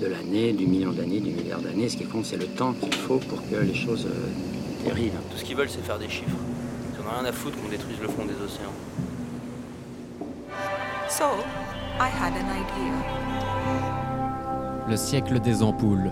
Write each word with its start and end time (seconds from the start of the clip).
de 0.00 0.06
l'année, 0.06 0.52
du 0.52 0.66
million 0.66 0.92
d'années, 0.92 1.20
du 1.20 1.30
milliard 1.30 1.60
d'années. 1.60 1.88
Ce 1.88 1.96
qui 1.96 2.04
compte, 2.04 2.24
c'est 2.24 2.38
le 2.38 2.46
temps 2.46 2.72
qu'il 2.72 2.94
faut 2.94 3.18
pour 3.18 3.38
que 3.48 3.56
les 3.56 3.74
choses 3.74 4.06
euh, 4.06 4.84
dérivent. 4.84 5.12
Tout 5.30 5.36
ce 5.36 5.44
qu'ils 5.44 5.56
veulent, 5.56 5.68
c'est 5.68 5.84
faire 5.84 5.98
des 5.98 6.08
chiffres. 6.08 6.36
Ils 6.94 7.00
en 7.00 7.06
ont 7.08 7.20
rien 7.20 7.28
à 7.28 7.32
foutre 7.32 7.60
qu'on 7.60 7.68
détruise 7.68 7.98
le 8.00 8.08
fond 8.08 8.24
des 8.24 8.34
océans. 8.42 8.72
So, 11.08 11.24
I 11.98 12.08
had 12.08 12.32
an 12.32 12.48
idea. 12.48 12.94
Le 14.88 14.96
siècle 14.96 15.38
des 15.40 15.62
ampoules. 15.62 16.10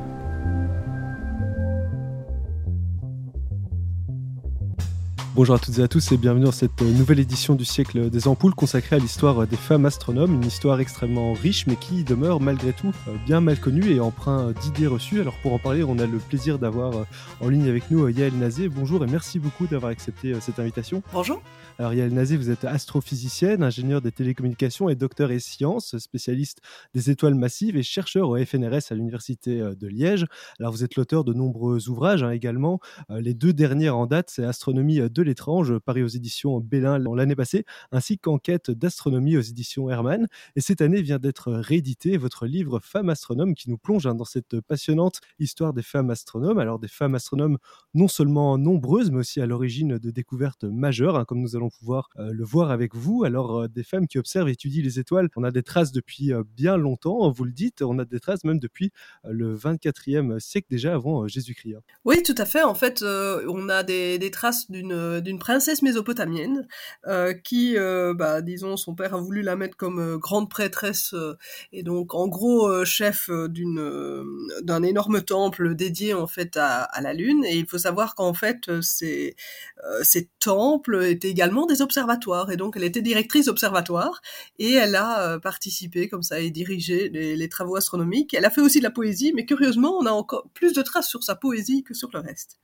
Bonjour 5.38 5.54
à 5.54 5.60
toutes 5.60 5.78
et 5.78 5.82
à 5.82 5.86
tous 5.86 6.10
et 6.10 6.16
bienvenue 6.16 6.46
dans 6.46 6.50
cette 6.50 6.82
euh, 6.82 6.92
nouvelle 6.92 7.20
édition 7.20 7.54
du 7.54 7.64
siècle 7.64 8.10
des 8.10 8.26
ampoules 8.26 8.56
consacrée 8.56 8.96
à 8.96 8.98
l'histoire 8.98 9.42
euh, 9.42 9.46
des 9.46 9.54
femmes 9.56 9.86
astronomes, 9.86 10.34
une 10.34 10.44
histoire 10.44 10.80
extrêmement 10.80 11.32
riche 11.32 11.68
mais 11.68 11.76
qui 11.76 12.02
demeure 12.02 12.40
malgré 12.40 12.72
tout 12.72 12.92
euh, 13.06 13.12
bien 13.24 13.40
mal 13.40 13.60
connue 13.60 13.88
et 13.92 14.00
empreint 14.00 14.50
d'idées 14.60 14.88
reçues. 14.88 15.20
Alors 15.20 15.36
pour 15.36 15.52
en 15.52 15.60
parler, 15.60 15.84
on 15.84 16.00
a 16.00 16.06
le 16.06 16.18
plaisir 16.18 16.58
d'avoir 16.58 17.06
en 17.40 17.48
ligne 17.48 17.68
avec 17.68 17.88
nous 17.92 18.08
Yael 18.08 18.34
Nazé. 18.34 18.68
Bonjour 18.68 19.04
et 19.04 19.06
merci 19.06 19.38
beaucoup 19.38 19.68
d'avoir 19.68 19.92
accepté 19.92 20.34
cette 20.40 20.58
invitation. 20.58 21.04
Bonjour. 21.12 21.40
Alors 21.78 21.94
Yael 21.94 22.12
Nazé, 22.12 22.36
vous 22.36 22.50
êtes 22.50 22.64
astrophysicienne, 22.64 23.62
ingénieure 23.62 24.00
des 24.00 24.10
télécommunications 24.10 24.88
et 24.88 24.96
docteur 24.96 25.30
et 25.30 25.38
sciences, 25.38 25.96
spécialiste 25.98 26.62
des 26.96 27.10
étoiles 27.10 27.36
massives 27.36 27.76
et 27.76 27.84
chercheur 27.84 28.28
au 28.28 28.44
FNRS 28.44 28.90
à 28.90 28.96
l'université 28.96 29.60
de 29.60 29.86
Liège. 29.86 30.26
Alors 30.58 30.72
vous 30.72 30.82
êtes 30.82 30.96
l'auteur 30.96 31.22
de 31.22 31.32
nombreux 31.32 31.88
ouvrages 31.88 32.24
hein, 32.24 32.32
également. 32.32 32.80
Les 33.08 33.34
deux 33.34 33.52
dernières 33.52 33.96
en 33.96 34.06
date, 34.06 34.30
c'est 34.34 34.44
Astronomie 34.44 34.98
de 34.98 35.27
l'étrange, 35.28 35.78
paru 35.78 36.02
aux 36.02 36.08
éditions 36.08 36.58
Bélin 36.58 36.98
l'année 36.98 37.36
passée, 37.36 37.64
ainsi 37.92 38.18
qu'Enquête 38.18 38.70
d'astronomie 38.70 39.36
aux 39.36 39.42
éditions 39.42 39.90
Hermann. 39.90 40.26
Et 40.56 40.60
cette 40.60 40.80
année 40.80 41.02
vient 41.02 41.18
d'être 41.18 41.52
réédité 41.52 42.16
votre 42.16 42.46
livre 42.46 42.80
Femmes 42.80 43.10
astronomes 43.10 43.54
qui 43.54 43.70
nous 43.70 43.78
plonge 43.78 44.06
hein, 44.06 44.14
dans 44.14 44.24
cette 44.24 44.60
passionnante 44.60 45.20
histoire 45.38 45.72
des 45.72 45.82
femmes 45.82 46.10
astronomes. 46.10 46.58
Alors 46.58 46.78
des 46.78 46.88
femmes 46.88 47.14
astronomes 47.14 47.58
non 47.94 48.08
seulement 48.08 48.58
nombreuses, 48.58 49.10
mais 49.10 49.18
aussi 49.18 49.40
à 49.40 49.46
l'origine 49.46 49.98
de 49.98 50.10
découvertes 50.10 50.64
majeures, 50.64 51.16
hein, 51.16 51.24
comme 51.24 51.40
nous 51.40 51.56
allons 51.56 51.70
pouvoir 51.70 52.08
euh, 52.18 52.32
le 52.32 52.44
voir 52.44 52.70
avec 52.70 52.94
vous. 52.94 53.24
Alors 53.24 53.60
euh, 53.60 53.68
des 53.68 53.82
femmes 53.82 54.06
qui 54.06 54.18
observent 54.18 54.48
et 54.48 54.52
étudient 54.52 54.82
les 54.82 54.98
étoiles, 54.98 55.28
on 55.36 55.44
a 55.44 55.50
des 55.50 55.62
traces 55.62 55.92
depuis 55.92 56.32
euh, 56.32 56.42
bien 56.56 56.76
longtemps, 56.76 57.30
vous 57.30 57.44
le 57.44 57.52
dites, 57.52 57.82
on 57.82 57.98
a 57.98 58.04
des 58.04 58.20
traces 58.20 58.44
même 58.44 58.58
depuis 58.58 58.90
le 59.24 59.56
24e 59.56 60.38
siècle 60.38 60.68
déjà 60.70 60.94
avant 60.94 61.26
Jésus-Christ. 61.26 61.74
hein. 61.74 61.80
Oui, 62.04 62.22
tout 62.22 62.34
à 62.38 62.44
fait. 62.44 62.62
En 62.62 62.74
fait, 62.74 63.02
on 63.02 63.68
a 63.68 63.82
des 63.82 64.30
traces 64.30 64.70
d'une 64.70 65.17
d'une 65.20 65.38
princesse 65.38 65.82
mésopotamienne 65.82 66.66
euh, 67.06 67.32
qui, 67.34 67.76
euh, 67.76 68.14
bah, 68.14 68.42
disons, 68.42 68.76
son 68.76 68.94
père 68.94 69.14
a 69.14 69.20
voulu 69.20 69.42
la 69.42 69.56
mettre 69.56 69.76
comme 69.76 69.98
euh, 70.00 70.18
grande 70.18 70.50
prêtresse 70.50 71.14
euh, 71.14 71.36
et 71.72 71.82
donc 71.82 72.14
en 72.14 72.28
gros 72.28 72.68
euh, 72.68 72.84
chef 72.84 73.28
euh, 73.30 73.48
d'une 73.48 73.78
euh, 73.78 74.24
d'un 74.62 74.82
énorme 74.82 75.22
temple 75.22 75.74
dédié 75.74 76.14
en 76.14 76.26
fait 76.26 76.56
à, 76.56 76.88
la 77.00 77.14
lune. 77.14 77.44
Et 77.44 77.58
il 77.58 77.66
faut 77.66 77.78
savoir 77.78 78.14
qu'en 78.14 78.34
fait, 78.34 78.68
euh, 78.68 78.82
ces 78.82 79.36
euh, 79.84 80.00
ces 80.02 80.28
temples 80.40 81.04
étaient 81.04 81.28
également 81.30 81.66
des 81.66 81.82
observatoires 81.82 82.50
et 82.50 82.56
donc 82.56 82.76
elle 82.76 82.84
était 82.84 83.02
directrice 83.02 83.46
d'observatoire 83.46 84.20
et 84.58 84.72
elle 84.74 84.96
a 84.96 85.34
euh, 85.34 85.38
participé 85.38 86.08
comme 86.08 86.22
ça 86.22 86.40
et 86.40 86.50
dirigé 86.50 87.08
les 87.08 87.48
travaux 87.48 87.76
astronomiques. 87.76 88.34
Elle 88.34 88.44
a 88.44 88.50
fait 88.50 88.60
aussi 88.60 88.78
de 88.78 88.84
la 88.84 88.90
poésie, 88.90 89.32
mais 89.34 89.46
curieusement, 89.46 89.96
on 89.98 90.06
a 90.06 90.10
encore 90.10 90.48
plus 90.54 90.72
de 90.72 90.82
traces 90.82 91.08
sur 91.08 91.22
sa 91.22 91.34
poésie 91.36 91.82
que 91.82 91.94
sur 91.94 92.10
le 92.12 92.20
reste. 92.20 92.58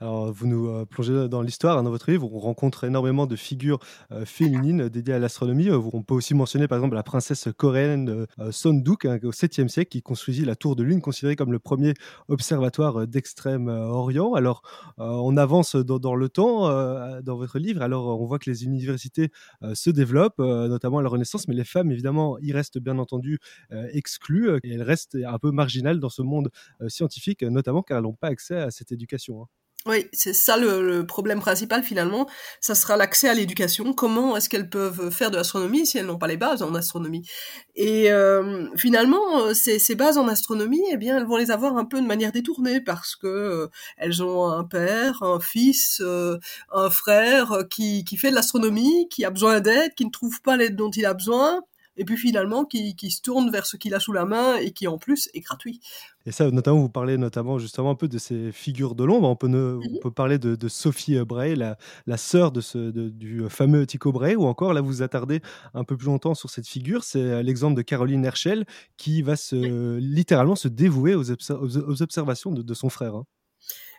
Alors, 0.00 0.32
vous 0.32 0.46
nous 0.46 0.68
euh, 0.68 0.84
plongez 0.84 1.28
dans 1.28 1.42
l'histoire. 1.42 1.78
hein, 1.78 1.82
dans 1.82 1.90
votre 1.90 2.10
livre, 2.10 2.28
on 2.32 2.38
rencontre 2.38 2.84
énormément 2.84 3.26
de 3.26 3.36
figures 3.36 3.78
euh, 4.12 4.24
féminines 4.24 4.88
dédiées 4.88 5.14
à 5.14 5.18
l'astronomie. 5.18 5.68
Euh, 5.70 5.80
on 5.92 6.02
peut 6.02 6.14
aussi 6.14 6.34
mentionner, 6.34 6.68
par 6.68 6.78
exemple, 6.78 6.94
la 6.94 7.02
princesse 7.02 7.48
coréenne 7.56 8.08
euh, 8.08 8.26
euh, 8.40 8.52
Sonduk, 8.52 9.04
hein, 9.04 9.18
au 9.22 9.32
7e 9.32 9.68
siècle, 9.68 9.90
qui 9.90 10.02
construisit 10.02 10.44
la 10.44 10.56
tour 10.56 10.76
de 10.76 10.82
lune, 10.82 11.00
considérée 11.00 11.36
comme 11.36 11.52
le 11.52 11.58
premier 11.58 11.94
observatoire 12.28 13.00
euh, 13.02 13.06
d'Extrême-Orient. 13.06 14.34
Alors, 14.34 14.62
euh, 14.98 15.04
on 15.04 15.36
avance 15.36 15.76
dans, 15.76 16.14
le 16.14 16.28
temps 16.28 16.68
euh, 16.68 17.20
dans 17.22 17.36
votre 17.36 17.58
livre. 17.58 17.82
Alors, 17.82 18.20
on 18.20 18.26
voit 18.26 18.38
que 18.38 18.50
les 18.50 18.64
universités 18.64 19.30
euh, 19.62 19.74
se 19.74 19.90
développent, 19.90 20.40
euh, 20.40 20.68
notamment 20.68 20.98
à 20.98 21.02
la 21.02 21.08
Renaissance, 21.08 21.48
mais 21.48 21.54
les 21.54 21.64
femmes, 21.64 21.90
évidemment, 21.90 22.38
y 22.40 22.52
restent 22.52 22.78
bien 22.78 22.98
entendu 22.98 23.38
euh, 23.72 23.88
exclues 23.92 24.48
euh, 24.50 24.58
et 24.64 24.72
elles 24.74 24.82
restent 24.82 25.16
un 25.26 25.38
peu 25.38 25.50
marginales 25.50 26.00
dans 26.00 26.08
ce 26.08 26.22
monde 26.22 26.50
euh, 26.80 26.88
scientifique, 26.88 27.42
notamment 27.42 27.82
car 27.82 27.98
elles 27.98 28.04
n'ont 28.04 28.12
pas 28.14 28.28
accès 28.28 28.56
à 28.56 28.70
cette 28.70 28.92
éducation. 28.92 29.43
Oui, 29.86 30.06
c'est 30.14 30.32
ça 30.32 30.56
le, 30.56 30.80
le 30.86 31.04
problème 31.06 31.40
principal 31.40 31.82
finalement. 31.82 32.26
Ça 32.62 32.74
sera 32.74 32.96
l'accès 32.96 33.28
à 33.28 33.34
l'éducation. 33.34 33.92
Comment 33.92 34.34
est-ce 34.34 34.48
qu'elles 34.48 34.70
peuvent 34.70 35.10
faire 35.10 35.30
de 35.30 35.36
l'astronomie 35.36 35.84
si 35.84 35.98
elles 35.98 36.06
n'ont 36.06 36.16
pas 36.16 36.26
les 36.26 36.38
bases 36.38 36.62
en 36.62 36.74
astronomie? 36.74 37.28
Et 37.76 38.10
euh, 38.10 38.66
finalement, 38.78 39.40
euh, 39.42 39.52
ces, 39.52 39.78
ces 39.78 39.94
bases 39.94 40.16
en 40.16 40.26
astronomie, 40.26 40.80
eh 40.90 40.96
bien, 40.96 41.18
elles 41.18 41.26
vont 41.26 41.36
les 41.36 41.50
avoir 41.50 41.76
un 41.76 41.84
peu 41.84 42.00
de 42.00 42.06
manière 42.06 42.32
détournée 42.32 42.80
parce 42.80 43.14
que 43.14 43.26
euh, 43.26 43.68
elles 43.98 44.22
ont 44.22 44.46
un 44.50 44.64
père, 44.64 45.22
un 45.22 45.38
fils, 45.38 46.00
euh, 46.02 46.38
un 46.72 46.88
frère 46.88 47.64
qui, 47.70 48.04
qui 48.04 48.16
fait 48.16 48.30
de 48.30 48.34
l'astronomie, 48.36 49.06
qui 49.10 49.22
a 49.26 49.30
besoin 49.30 49.60
d'aide, 49.60 49.94
qui 49.94 50.06
ne 50.06 50.10
trouve 50.10 50.40
pas 50.40 50.56
l'aide 50.56 50.76
dont 50.76 50.90
il 50.90 51.04
a 51.04 51.12
besoin, 51.12 51.60
et 51.96 52.04
puis 52.04 52.16
finalement 52.16 52.64
qui, 52.64 52.96
qui 52.96 53.10
se 53.10 53.20
tourne 53.22 53.50
vers 53.50 53.66
ce 53.66 53.76
qu'il 53.76 53.94
a 53.94 54.00
sous 54.00 54.12
la 54.12 54.24
main 54.24 54.56
et 54.56 54.72
qui 54.72 54.86
en 54.88 54.98
plus 54.98 55.28
est 55.34 55.40
gratuit. 55.40 55.80
Et 56.26 56.32
ça, 56.32 56.50
notamment, 56.50 56.78
vous 56.80 56.88
parlez 56.88 57.18
notamment 57.18 57.58
justement 57.58 57.90
un 57.90 57.94
peu 57.94 58.08
de 58.08 58.18
ces 58.18 58.50
figures 58.52 58.94
de 58.94 59.04
l'ombre. 59.04 59.28
On 59.28 59.36
peut, 59.36 59.48
ne- 59.48 59.74
Mhm. 59.74 59.82
on 59.96 59.98
peut 60.00 60.10
parler 60.10 60.38
de, 60.38 60.56
de 60.56 60.68
Sophie 60.68 61.18
Bray, 61.24 61.54
la, 61.54 61.76
la 62.06 62.16
sœur 62.16 62.50
de 62.50 62.60
ce, 62.60 62.78
de- 62.78 63.10
du 63.10 63.44
fameux 63.50 63.86
Tycho 63.86 64.10
Bray, 64.12 64.34
ou 64.36 64.44
encore, 64.46 64.72
là, 64.72 64.80
vous 64.80 65.02
attardez 65.02 65.40
un 65.74 65.84
peu 65.84 65.96
plus 65.96 66.06
longtemps 66.06 66.34
sur 66.34 66.48
cette 66.50 66.66
figure. 66.66 67.04
C'est 67.04 67.20
euh, 67.20 67.42
l'exemple 67.42 67.76
de 67.76 67.82
Caroline 67.82 68.24
Herschel 68.24 68.64
qui 68.96 69.20
va 69.22 69.36
se, 69.36 69.96
littéralement 69.98 70.56
se 70.56 70.68
dévouer 70.68 71.14
aux, 71.14 71.30
aux- 71.30 71.78
aux 71.78 72.02
observations 72.02 72.52
de, 72.52 72.62
de 72.62 72.74
son 72.74 72.88
frère. 72.88 73.14
hein. 73.16 73.24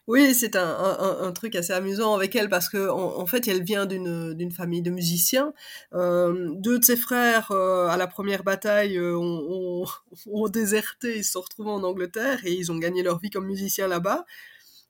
Oui, 0.08 0.36
c'est 0.36 0.56
un, 0.56 0.62
un, 0.68 1.18
un- 1.28 1.32
truc 1.32 1.56
assez 1.56 1.74
amusant 1.74 2.14
avec 2.14 2.36
elle 2.36 2.48
parce 2.48 2.70
que 2.70 2.90
en, 2.90 3.18
en 3.20 3.26
fait, 3.26 3.48
elle 3.48 3.64
vient 3.64 3.88
d'une 3.88 4.52
famille 4.52 4.84
de 4.84 4.92
musiciens. 4.92 5.52
Euh, 5.94 6.52
deux 6.58 6.78
de 6.78 6.86
ses 6.86 6.96
frères 6.96 7.50
euh, 7.52 7.88
à 7.88 7.98
la 7.98 8.06
première 8.06 8.44
bataille 8.44 8.98
euh, 8.98 9.18
ont, 9.18 9.84
ont, 9.84 9.86
ont 10.32 10.48
déserté, 10.48 11.18
ils 11.18 11.24
se 11.26 11.32
sont 11.32 11.42
retrouvés 11.42 11.72
en 11.72 11.84
Angleterre 11.84 12.40
et 12.46 12.54
ils 12.54 12.72
ont 12.72 12.78
gagné 12.78 13.02
leur 13.02 13.18
vie 13.20 13.32
comme 13.32 13.48
musiciens 13.48 13.88
là-bas. 13.88 14.26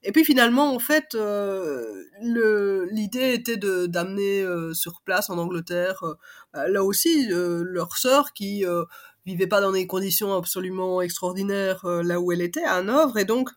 Et 0.03 0.11
puis 0.11 0.25
finalement, 0.25 0.73
en 0.73 0.79
fait, 0.79 1.15
euh, 1.15 2.03
l'idée 2.21 3.33
était 3.33 3.57
d'amener 3.57 4.41
euh, 4.41 4.73
sur 4.73 5.01
place 5.01 5.29
en 5.29 5.37
Angleterre, 5.37 6.03
euh, 6.03 6.15
bah, 6.53 6.67
là 6.69 6.83
aussi, 6.83 7.27
euh, 7.31 7.63
leur 7.65 7.97
sœur 7.97 8.33
qui 8.33 8.65
euh, 8.65 8.83
vivait 9.25 9.47
pas 9.47 9.61
dans 9.61 9.71
des 9.71 9.87
conditions 9.87 10.35
absolument 10.35 11.01
extraordinaires 11.01 11.85
là 11.85 12.19
où 12.19 12.31
elle 12.31 12.41
était, 12.41 12.63
à 12.63 12.75
Hanovre, 12.75 13.17
et 13.17 13.25
donc 13.25 13.49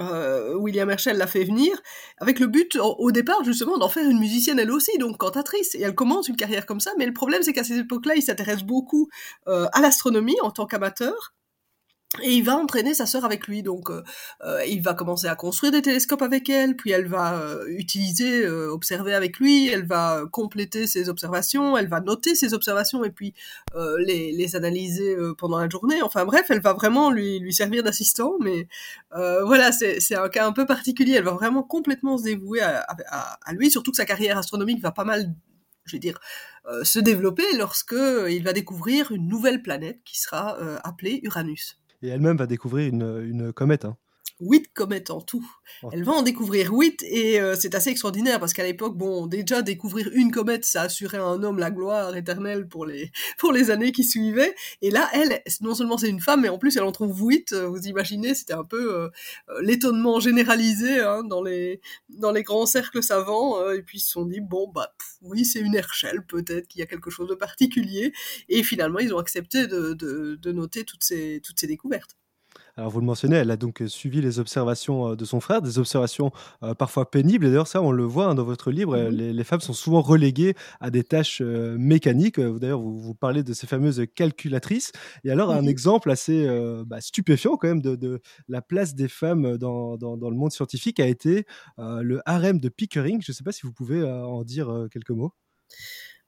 euh, 0.00 0.54
William 0.54 0.88
Herschel 0.90 1.16
l'a 1.16 1.26
fait 1.26 1.44
venir 1.44 1.80
avec 2.18 2.38
le 2.38 2.46
but 2.46 2.76
au, 2.76 3.10
départ 3.10 3.44
justement 3.44 3.78
d'en 3.78 3.88
faire 3.88 4.08
une 4.08 4.18
musicienne 4.18 4.58
elle 4.58 4.70
aussi, 4.70 4.96
donc 4.98 5.18
cantatrice. 5.18 5.74
Et 5.74 5.82
elle 5.82 5.94
commence 5.94 6.28
une 6.28 6.36
carrière 6.36 6.66
comme 6.66 6.80
ça, 6.80 6.92
mais 6.98 7.06
le 7.06 7.12
problème 7.12 7.42
c'est 7.42 7.52
qu'à 7.52 7.64
cette 7.64 7.78
époque-là, 7.78 8.14
il 8.16 8.22
s'intéresse 8.22 8.62
beaucoup 8.62 9.08
euh, 9.48 9.66
à 9.72 9.80
l'astronomie 9.80 10.36
en 10.42 10.50
tant 10.50 10.66
qu'amateur. 10.66 11.34
Et 12.22 12.32
il 12.32 12.42
va 12.42 12.56
entraîner 12.56 12.94
sa 12.94 13.04
sœur 13.04 13.26
avec 13.26 13.46
lui, 13.48 13.62
donc 13.62 13.90
euh, 13.90 14.02
euh, 14.42 14.64
il 14.64 14.80
va 14.82 14.94
commencer 14.94 15.26
à 15.26 15.34
construire 15.34 15.72
des 15.72 15.82
télescopes 15.82 16.22
avec 16.22 16.48
elle, 16.48 16.74
puis 16.74 16.90
elle 16.90 17.06
va 17.06 17.38
euh, 17.38 17.66
utiliser, 17.68 18.46
euh, 18.46 18.72
observer 18.72 19.12
avec 19.12 19.38
lui, 19.38 19.68
elle 19.68 19.86
va 19.86 20.22
compléter 20.32 20.86
ses 20.86 21.10
observations, 21.10 21.76
elle 21.76 21.86
va 21.86 22.00
noter 22.00 22.34
ses 22.34 22.54
observations 22.54 23.04
et 23.04 23.10
puis 23.10 23.34
euh, 23.74 23.96
les, 23.98 24.32
les 24.32 24.56
analyser 24.56 25.16
euh, 25.16 25.34
pendant 25.34 25.58
la 25.58 25.68
journée. 25.68 26.00
Enfin 26.00 26.24
bref, 26.24 26.46
elle 26.48 26.62
va 26.62 26.72
vraiment 26.72 27.10
lui, 27.10 27.40
lui 27.40 27.52
servir 27.52 27.82
d'assistant, 27.82 28.36
mais 28.40 28.68
euh, 29.14 29.44
voilà, 29.44 29.70
c'est 29.70 30.14
un 30.14 30.30
cas 30.30 30.46
un 30.46 30.52
peu 30.52 30.64
particulier. 30.64 31.12
Elle 31.12 31.24
va 31.24 31.32
vraiment 31.32 31.62
complètement 31.62 32.16
se 32.16 32.24
dévouer 32.24 32.62
à, 32.62 32.86
à, 32.88 33.38
à 33.44 33.52
lui, 33.52 33.70
surtout 33.70 33.90
que 33.90 33.98
sa 33.98 34.06
carrière 34.06 34.38
astronomique 34.38 34.80
va 34.80 34.92
pas 34.92 35.04
mal, 35.04 35.34
je 35.84 35.92
vais 35.92 36.00
dire, 36.00 36.18
euh, 36.70 36.84
se 36.84 36.98
développer 37.00 37.44
lorsque 37.58 37.92
euh, 37.92 38.30
il 38.30 38.44
va 38.44 38.54
découvrir 38.54 39.12
une 39.12 39.28
nouvelle 39.28 39.60
planète 39.60 40.00
qui 40.06 40.18
sera 40.18 40.58
euh, 40.58 40.78
appelée 40.84 41.20
Uranus. 41.22 41.78
Et 42.02 42.08
elle-même 42.08 42.36
va 42.36 42.46
découvrir 42.48 42.88
une, 42.92 43.22
une 43.24 43.52
comète. 43.52 43.84
hein. 43.84 43.96
Huit 44.40 44.72
comètes 44.72 45.10
en 45.10 45.20
tout. 45.20 45.46
Elle 45.92 46.04
va 46.04 46.12
en 46.12 46.22
découvrir 46.22 46.72
huit 46.72 47.02
et 47.02 47.40
euh, 47.40 47.56
c'est 47.58 47.74
assez 47.74 47.90
extraordinaire 47.90 48.40
parce 48.40 48.52
qu'à 48.52 48.64
l'époque, 48.64 48.96
bon, 48.96 49.26
déjà 49.26 49.62
découvrir 49.62 50.10
une 50.12 50.30
comète, 50.30 50.64
ça 50.64 50.82
assurait 50.82 51.18
à 51.18 51.24
un 51.24 51.42
homme 51.42 51.58
la 51.58 51.70
gloire 51.70 52.16
éternelle 52.16 52.68
pour 52.68 52.86
les 52.86 53.10
pour 53.38 53.52
les 53.52 53.70
années 53.70 53.92
qui 53.92 54.04
suivaient. 54.04 54.54
Et 54.82 54.90
là, 54.90 55.08
elle, 55.12 55.42
non 55.60 55.74
seulement 55.74 55.98
c'est 55.98 56.08
une 56.08 56.20
femme, 56.20 56.42
mais 56.42 56.48
en 56.48 56.58
plus 56.58 56.76
elle 56.76 56.84
en 56.84 56.92
trouve 56.92 57.20
huit. 57.20 57.52
Euh, 57.52 57.68
vous 57.68 57.86
imaginez, 57.86 58.34
c'était 58.34 58.54
un 58.54 58.64
peu 58.64 58.94
euh, 58.94 59.08
l'étonnement 59.60 60.20
généralisé 60.20 61.00
hein, 61.00 61.22
dans 61.24 61.42
les 61.42 61.80
dans 62.08 62.32
les 62.32 62.42
grands 62.42 62.66
cercles 62.66 63.02
savants. 63.02 63.70
et 63.70 63.82
puis 63.82 63.98
ils 63.98 64.02
se 64.02 64.10
sont 64.10 64.24
dit 64.24 64.40
bon 64.40 64.68
bah 64.68 64.94
oui, 65.22 65.44
c'est 65.44 65.60
une 65.60 65.74
Herschel, 65.74 66.24
peut-être 66.26 66.68
qu'il 66.68 66.80
y 66.80 66.82
a 66.82 66.86
quelque 66.86 67.10
chose 67.10 67.28
de 67.28 67.34
particulier. 67.34 68.12
Et 68.48 68.62
finalement, 68.62 68.98
ils 69.00 69.12
ont 69.14 69.18
accepté 69.18 69.66
de, 69.66 69.94
de, 69.94 70.36
de 70.36 70.52
noter 70.52 70.84
toutes 70.84 71.04
ces 71.04 71.40
toutes 71.44 71.58
ces 71.60 71.66
découvertes. 71.66 72.16
Alors 72.78 72.92
vous 72.92 73.00
le 73.00 73.06
mentionnez, 73.06 73.34
elle 73.34 73.50
a 73.50 73.56
donc 73.56 73.82
euh, 73.82 73.88
suivi 73.88 74.20
les 74.20 74.38
observations 74.38 75.10
euh, 75.10 75.16
de 75.16 75.24
son 75.24 75.40
frère, 75.40 75.62
des 75.62 75.80
observations 75.80 76.30
euh, 76.62 76.74
parfois 76.74 77.10
pénibles. 77.10 77.44
Et 77.44 77.48
d'ailleurs, 77.48 77.66
ça, 77.66 77.82
on 77.82 77.90
le 77.90 78.04
voit 78.04 78.26
hein, 78.26 78.36
dans 78.36 78.44
votre 78.44 78.70
livre, 78.70 78.96
mmh 78.96 79.08
les, 79.08 79.44
femmes 79.44 79.60
sont 79.60 79.72
souvent 79.72 80.00
reléguées 80.00 80.54
à 80.78 80.90
des 80.90 81.02
tâches 81.02 81.40
mécaniques. 81.40 82.38
D'ailleurs, 82.38 82.80
vous, 82.80 83.00
vous, 83.00 83.14
parlez 83.14 83.42
de 83.42 83.52
ces 83.52 83.66
fameuses 83.66 84.04
calculatrices. 84.14 84.92
Et 85.24 85.30
alors, 85.32 85.50
un 85.50 85.62
mmh 85.62 85.68
exemple 85.68 86.10
assez 86.10 86.46
bah, 86.86 87.00
stupéfiant 87.00 87.56
quand 87.56 87.66
même 87.66 87.82
de, 87.82 88.20
la 88.46 88.62
place 88.62 88.94
des 88.94 89.08
femmes 89.08 89.56
dans, 89.56 89.96
le 89.96 90.36
monde 90.36 90.52
scientifique 90.52 91.00
a 91.00 91.06
été 91.06 91.46
le 91.78 92.20
harem 92.26 92.60
de 92.60 92.68
Pickering. 92.68 93.22
Je 93.22 93.32
ne 93.32 93.34
sais 93.34 93.44
pas 93.44 93.52
si 93.52 93.62
vous 93.62 93.72
pouvez 93.72 94.04
en 94.04 94.44
dire 94.44 94.86
quelques 94.92 95.10
mots. 95.10 95.32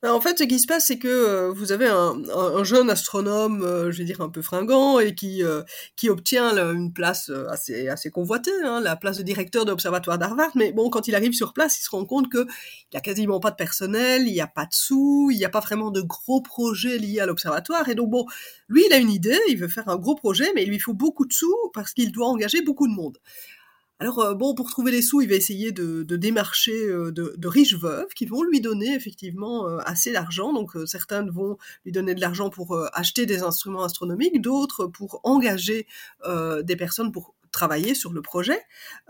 Bah, 0.03 0.15
en 0.15 0.21
fait, 0.23 0.39
ce 0.39 0.45
qui 0.45 0.59
se 0.59 0.67
passe, 0.67 0.87
c'est 0.87 0.99
que 0.99 1.09
euh, 1.09 1.53
vous 1.53 1.73
avez 1.73 1.87
un, 1.87 2.23
un, 2.35 2.65
jeune 2.65 2.89
astronome, 2.89 3.63
euh, 3.63 3.93
je 3.93 3.99
vais 3.99 4.05
dire 4.05 4.23
un 4.23 4.31
peu 4.31 4.41
fringant, 4.41 4.99
et 4.99 5.15
qui 5.15 5.45
euh, 5.45 5.63
qui 5.95 6.09
obtient 6.09 6.57
une 6.73 6.91
place 6.95 7.31
assez 7.51 7.87
assez 7.89 8.11
convoitée, 8.11 8.51
hein, 8.65 8.81
la 8.81 8.97
place 8.97 9.19
de 9.19 9.23
directeur 9.23 9.67
de 9.67 9.71
l'observatoire 9.73 10.17
d'Harvard. 10.17 10.53
Mais 10.55 10.73
bon, 10.73 10.89
quand 10.89 11.07
il 11.07 11.15
arrive 11.15 11.35
sur 11.35 11.53
place, 11.53 11.79
il 11.79 11.83
se 11.83 11.91
rend 11.91 12.07
compte 12.07 12.31
que 12.31 12.47
il 12.91 12.95
y 12.95 12.97
a 12.97 13.03
quasiment 13.03 13.41
pas 13.41 13.51
de 13.51 13.57
personnel, 13.57 14.23
il 14.27 14.33
n'y 14.33 14.41
a 14.41 14.47
pas 14.47 14.65
de 14.65 14.73
sous, 14.73 15.29
il 15.33 15.37
n'y 15.37 15.45
a 15.45 15.51
pas 15.51 15.61
vraiment 15.61 15.91
de 15.91 16.01
gros 16.01 16.41
projets 16.41 16.97
liés 16.97 17.21
à 17.21 17.27
l'observatoire. 17.27 17.87
Et 17.91 17.95
donc 17.95 18.09
bon, 18.09 18.25
lui, 18.69 18.85
il 18.87 18.93
a 18.95 18.97
une 18.97 19.11
idée, 19.11 19.39
il 19.49 19.59
veut 19.59 19.69
faire 19.69 19.89
un 19.89 19.97
gros 19.97 20.15
projet, 20.15 20.51
mais 20.55 20.63
il 20.63 20.71
lui 20.71 20.79
faut 20.79 20.95
beaucoup 20.95 21.27
de 21.27 21.33
sous 21.35 21.55
parce 21.75 21.93
qu'il 21.93 22.11
doit 22.11 22.29
engager 22.29 22.63
beaucoup 22.63 22.89
de 22.89 22.95
monde. 22.95 23.19
Alors 24.03 24.21
euh, 24.21 24.35
bon, 24.35 24.55
pour 24.55 24.71
trouver 24.71 24.93
les 24.93 25.03
sous, 25.03 25.21
il 25.21 25.29
va 25.29 25.35
essayer 25.35 25.73
de, 25.73 26.03
démarcher 26.03 26.87
euh, 26.87 27.13
de, 27.13 27.49
riches 27.49 27.75
veuves 27.75 28.09
qui 28.17 28.25
vont 28.25 28.43
lui 28.43 28.63
donner 28.63 28.95
effectivement 28.95 29.69
euh, 29.69 29.79
assez 29.85 30.11
d'argent. 30.11 30.55
Donc 30.55 30.73
certaines 30.87 31.29
vont 31.29 31.59
lui 31.85 31.93
donner 31.93 32.15
de 32.15 32.21
l'argent 32.21 32.49
pour 32.49 32.77
acheter 32.95 33.27
des 33.27 33.43
instruments 33.43 33.85
astronomiques, 33.85 34.41
d'autres 34.41 34.87
pour 34.87 35.21
engager 35.23 35.87
des 36.27 36.77
personnes 36.77 37.13
pour 37.13 37.35
travailler 37.53 37.95
sur 37.95 38.13
le 38.13 38.23
projet. 38.23 38.61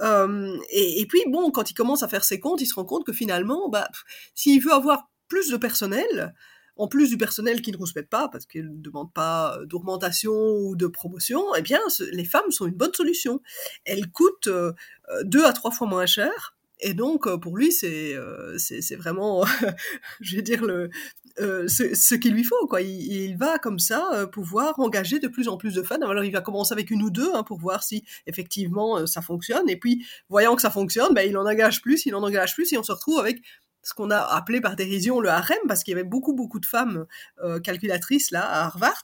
Et, 0.01 1.07
puis 1.09 1.23
bon, 1.29 1.51
quand 1.51 1.71
il 1.71 1.75
commence 1.75 2.03
à 2.03 2.09
faire 2.09 2.25
ses 2.25 2.41
comptes, 2.41 2.61
il 2.61 2.67
se 2.67 2.75
rend 2.75 2.85
compte 2.85 3.05
que 3.05 3.13
finalement, 3.13 3.69
bah, 3.69 3.89
s'il 4.35 4.63
veut 4.63 4.73
avoir 4.73 5.09
plus 5.29 5.49
de 5.51 5.57
personnel, 5.57 6.35
en 6.81 6.89
plus 6.89 7.11
du 7.11 7.19
personnel 7.19 7.61
qui 7.61 7.73
ne 7.73 7.77
rouspète 7.77 8.09
pas, 8.09 8.29
parce 8.29 8.47
qu'il 8.47 8.65
ne 8.65 8.81
demande 8.81 9.13
pas 9.13 9.55
euh, 9.59 9.67
d'augmentation 9.67 10.33
ou 10.33 10.77
de 10.77 10.87
promotion, 10.87 11.45
eh 11.55 11.61
bien, 11.61 11.79
les 12.11 12.25
femmes 12.25 12.51
sont 12.51 12.67
une 12.67 12.75
bonne 12.75 12.95
solution. 12.95 13.43
Elles 13.85 14.11
coûtent 14.11 14.47
euh, 14.47 14.73
euh, 15.11 15.23
deux 15.25 15.45
à 15.45 15.53
trois 15.53 15.71
fois 15.71 15.87
moins 15.87 16.07
cher. 16.07 16.57
Et 16.83 16.95
donc, 16.95 17.29
pour 17.41 17.59
lui, 17.59 17.71
c'est 17.73 18.17
c'est 18.57 18.97
vraiment, 18.97 19.45
je 20.23 20.37
vais 20.37 20.41
dire, 20.41 20.65
le, 20.65 20.89
ce, 21.37 22.15
qu'il 22.15 22.33
lui 22.33 22.43
faut. 22.43 22.67
Quoi. 22.69 22.81
Il, 22.81 23.37
va 23.37 23.59
comme 23.59 23.79
ça 23.79 24.27
pouvoir 24.33 24.81
engager 24.81 25.19
de 25.19 25.29
plus 25.29 25.49
en 25.49 25.59
plus 25.59 25.75
de 25.75 25.83
femmes. 25.83 26.03
Alors, 26.03 26.25
il 26.25 26.33
va 26.33 26.41
commencer 26.41 26.73
avec 26.73 26.91
une 26.91 27.03
ou 27.03 27.11
deux 27.11 27.31
hein, 27.35 27.43
pour 27.43 27.59
voir 27.59 27.83
si 27.83 28.03
effectivement 28.27 29.07
ça 29.07 29.21
fonctionne. 29.21 29.69
Et 29.69 29.77
puis, 29.77 30.07
voyant 30.31 30.57
que 30.57 30.63
ça 30.63 30.71
fonctionne, 30.71 31.13
ben, 31.13 31.29
il 31.29 31.37
en 31.37 31.45
engage 31.45 31.83
plus, 31.83 32.07
il 32.07 32.15
en 32.15 32.23
engage 32.23 32.55
plus, 32.55 32.73
et 32.73 32.79
on 32.79 32.83
se 32.83 32.93
retrouve 32.93 33.19
avec 33.19 33.43
ce 33.83 33.95
qu'on 33.95 34.11
a 34.11 34.19
appelé 34.19 34.61
par 34.61 34.77
dérision 34.77 35.21
le 35.21 35.29
harem, 35.29 35.59
parce 35.69 35.83
qu'il 35.83 35.93
y 35.93 35.95
avait 35.99 36.09
beaucoup, 36.09 36.35
beaucoup 36.35 36.61
de 36.61 36.67
femmes 36.67 37.07
euh, 37.43 37.61
calculatrices 37.61 38.31
là 38.31 38.43
à 38.43 38.65
Harvard. 38.67 39.03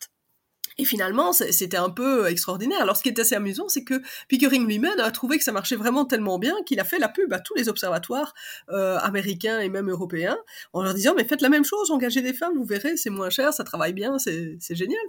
Et 0.79 0.85
finalement, 0.85 1.33
c'était 1.33 1.79
un 1.79 1.89
peu 1.89 2.29
extraordinaire. 2.29 2.83
Alors, 2.83 2.97
ce 2.97 3.03
qui 3.03 3.09
est 3.09 3.19
assez 3.19 3.35
amusant, 3.35 3.67
c'est 3.69 3.83
que 3.83 4.03
Pickering 4.29 4.67
lui-même 4.67 5.01
a 5.01 5.11
trouvé 5.11 5.39
que 5.39 5.45
ça 5.45 5.53
marchait 5.53 5.77
vraiment 5.77 6.05
tellement 6.05 6.39
bien 6.39 6.55
qu'il 6.67 6.81
a 6.81 6.85
fait 6.85 6.99
la 6.99 7.09
pub 7.09 7.33
à 7.33 7.41
tous 7.41 7.55
les 7.55 7.71
observatoires 7.71 8.35
euh, 8.69 8.99
américains 8.99 9.61
et 9.61 9.71
même 9.71 9.89
européens 9.89 10.37
en 10.75 10.83
leur 10.83 10.93
disant, 10.93 11.15
mais 11.17 11.25
faites 11.25 11.41
la 11.41 11.49
même 11.49 11.65
chose, 11.65 11.91
engagez 11.91 12.21
des 12.21 12.35
femmes, 12.35 12.57
vous 12.57 12.67
verrez, 12.67 12.99
c'est 12.99 13.09
moins 13.09 13.31
cher, 13.31 13.55
ça 13.55 13.65
travaille 13.65 13.95
bien, 13.95 14.19
c'est 14.19 14.59
génial. 14.75 15.01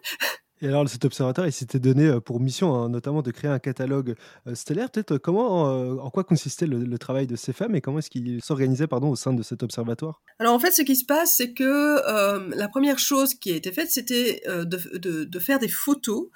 Et 0.62 0.68
alors, 0.68 0.90
cet 0.90 1.06
observateur, 1.06 1.46
il 1.46 1.52
s'était 1.52 1.80
donné 1.80 2.06
euh, 2.06 2.20
pour 2.20 2.40
mission, 2.40 2.74
hein, 2.76 2.90
notamment, 2.90 3.22
de 3.22 3.30
créer 3.30 3.52
un 3.52 3.60
catalogue 3.60 4.16
euh, 4.48 4.56
stellaire. 4.56 4.90
Peut-être 4.90 5.14
euh, 5.14 5.20
comment, 5.20 5.64
en 6.04 6.10
quoi 6.10 6.24
consistait 6.24 6.66
le, 6.66 6.98
travail 6.98 7.28
de 7.28 7.36
ces 7.36 7.54
femmes 7.54 7.76
et 7.76 7.82
comment 7.82 8.00
est-ce 8.00 8.10
qu'il 8.10 8.42
s'organisait, 8.42 8.88
pardon, 8.88 9.10
au 9.10 9.16
sein 9.16 9.34
de 9.34 9.44
cet 9.44 9.62
observatoire? 9.62 10.22
Alors, 10.40 10.54
en 10.54 10.60
fait, 10.60 10.72
ce 10.72 10.82
qui 10.82 10.96
se 10.96 11.06
passe, 11.06 11.36
c'est 11.38 11.54
que 11.54 12.56
la 12.56 12.68
première 12.68 12.98
chose 12.98 13.36
qui 13.36 13.52
a 13.52 13.56
été 13.56 13.72
faite, 13.72 13.92
c'était 13.92 14.42
de, 14.48 15.40
faire 15.40 15.60
des 15.60 15.68
photos 15.68 16.28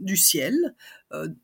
du 0.00 0.16
ciel 0.16 0.74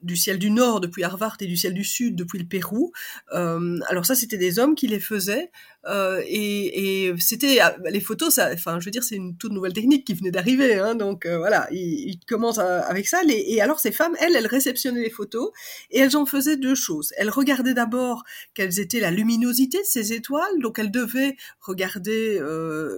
du 0.03 0.17
ciel 0.17 0.39
du 0.39 0.51
nord 0.51 0.81
depuis 0.81 1.05
Harvard 1.05 1.37
et 1.41 1.47
du 1.47 1.57
ciel 1.57 1.75
du 1.75 1.85
sud 1.85 2.17
depuis 2.17 2.39
le 2.39 2.47
Pérou. 2.47 2.93
Alors 3.31 4.07
ça, 4.07 4.15
c'était 4.15 4.39
des 4.39 4.59
hommes 4.59 4.75
qui 4.75 4.89
les 4.89 5.01
faisaient. 5.01 5.51
Euh, 5.89 6.23
et, 6.27 7.07
et 7.07 7.15
c'était 7.19 7.59
les 7.91 8.01
photos, 8.01 8.35
ça, 8.35 8.51
enfin, 8.53 8.79
je 8.81 8.85
veux 8.85 8.91
dire, 8.91 9.03
c'est 9.03 9.17
une 9.17 9.37
toute 9.37 9.53
nouvelle 9.53 9.73
technique 9.73 10.07
qui 10.07 10.15
venait 10.15 10.31
d'arriver. 10.31 10.75
Hein, 10.75 10.95
donc 10.95 11.27
voilà, 11.27 11.69
ils, 11.71 12.11
ils 12.11 12.21
commencent 12.27 12.59
avec 12.59 13.09
ça. 13.09 13.23
Et 13.29 13.61
alors 13.61 13.81
ces 13.81 13.93
femmes, 13.93 14.15
elles, 14.21 14.37
elles 14.37 14.47
réceptionnaient 14.47 15.03
les 15.03 15.11
photos 15.11 15.51
et 15.91 16.01
elles 16.01 16.17
en 16.17 16.27
faisaient 16.27 16.57
deux 16.57 16.75
choses. 16.75 17.13
Elles 17.17 17.31
regardaient 17.31 17.75
d'abord 17.75 18.25
quelles 18.55 18.79
étaient 18.81 19.01
la 19.01 19.11
luminosité 19.11 19.79
de 19.79 19.87
ces 19.87 20.13
étoiles. 20.13 20.61
Donc 20.61 20.79
elles 20.79 20.91
devaient 20.91 21.37
regarder 21.61 22.41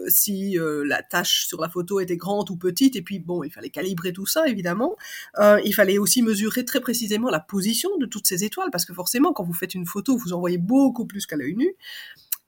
si 0.09 0.57
la 0.59 1.03
tâche 1.03 1.47
sur 1.47 1.61
la 1.61 1.69
photo 1.69 2.01
était 2.01 2.17
grande 2.17 2.51
ou 2.51 2.57
petite. 2.57 2.97
Et 2.97 3.03
puis 3.03 3.19
bon, 3.19 3.43
il 3.45 3.51
fallait 3.51 3.71
calibrer 3.71 4.13
tout 4.13 4.27
ça 4.27 4.47
évidemment. 4.49 4.97
il 5.39 5.73
fallait 5.75 5.99
aussi 5.99 6.23
mesurer 6.23 6.65
très 6.65 6.81
précisément 6.81 7.31
la 7.31 7.41
position 7.41 7.91
de 7.99 8.07
toutes 8.07 8.27
ces 8.27 8.45
étoiles, 8.45 8.71
parce 8.71 8.85
que 8.85 8.95
forcément, 8.95 9.33
quand 9.33 9.45
vous 9.45 9.53
faites 9.53 9.75
une 9.75 9.87
photo, 9.87 10.17
vous 10.17 10.33
en 10.33 10.41
voyez 10.41 10.59
beaucoup 10.59 11.07
plus 11.07 11.27
qu'à 11.27 11.37
l'œil 11.37 11.55
nu. 11.55 11.75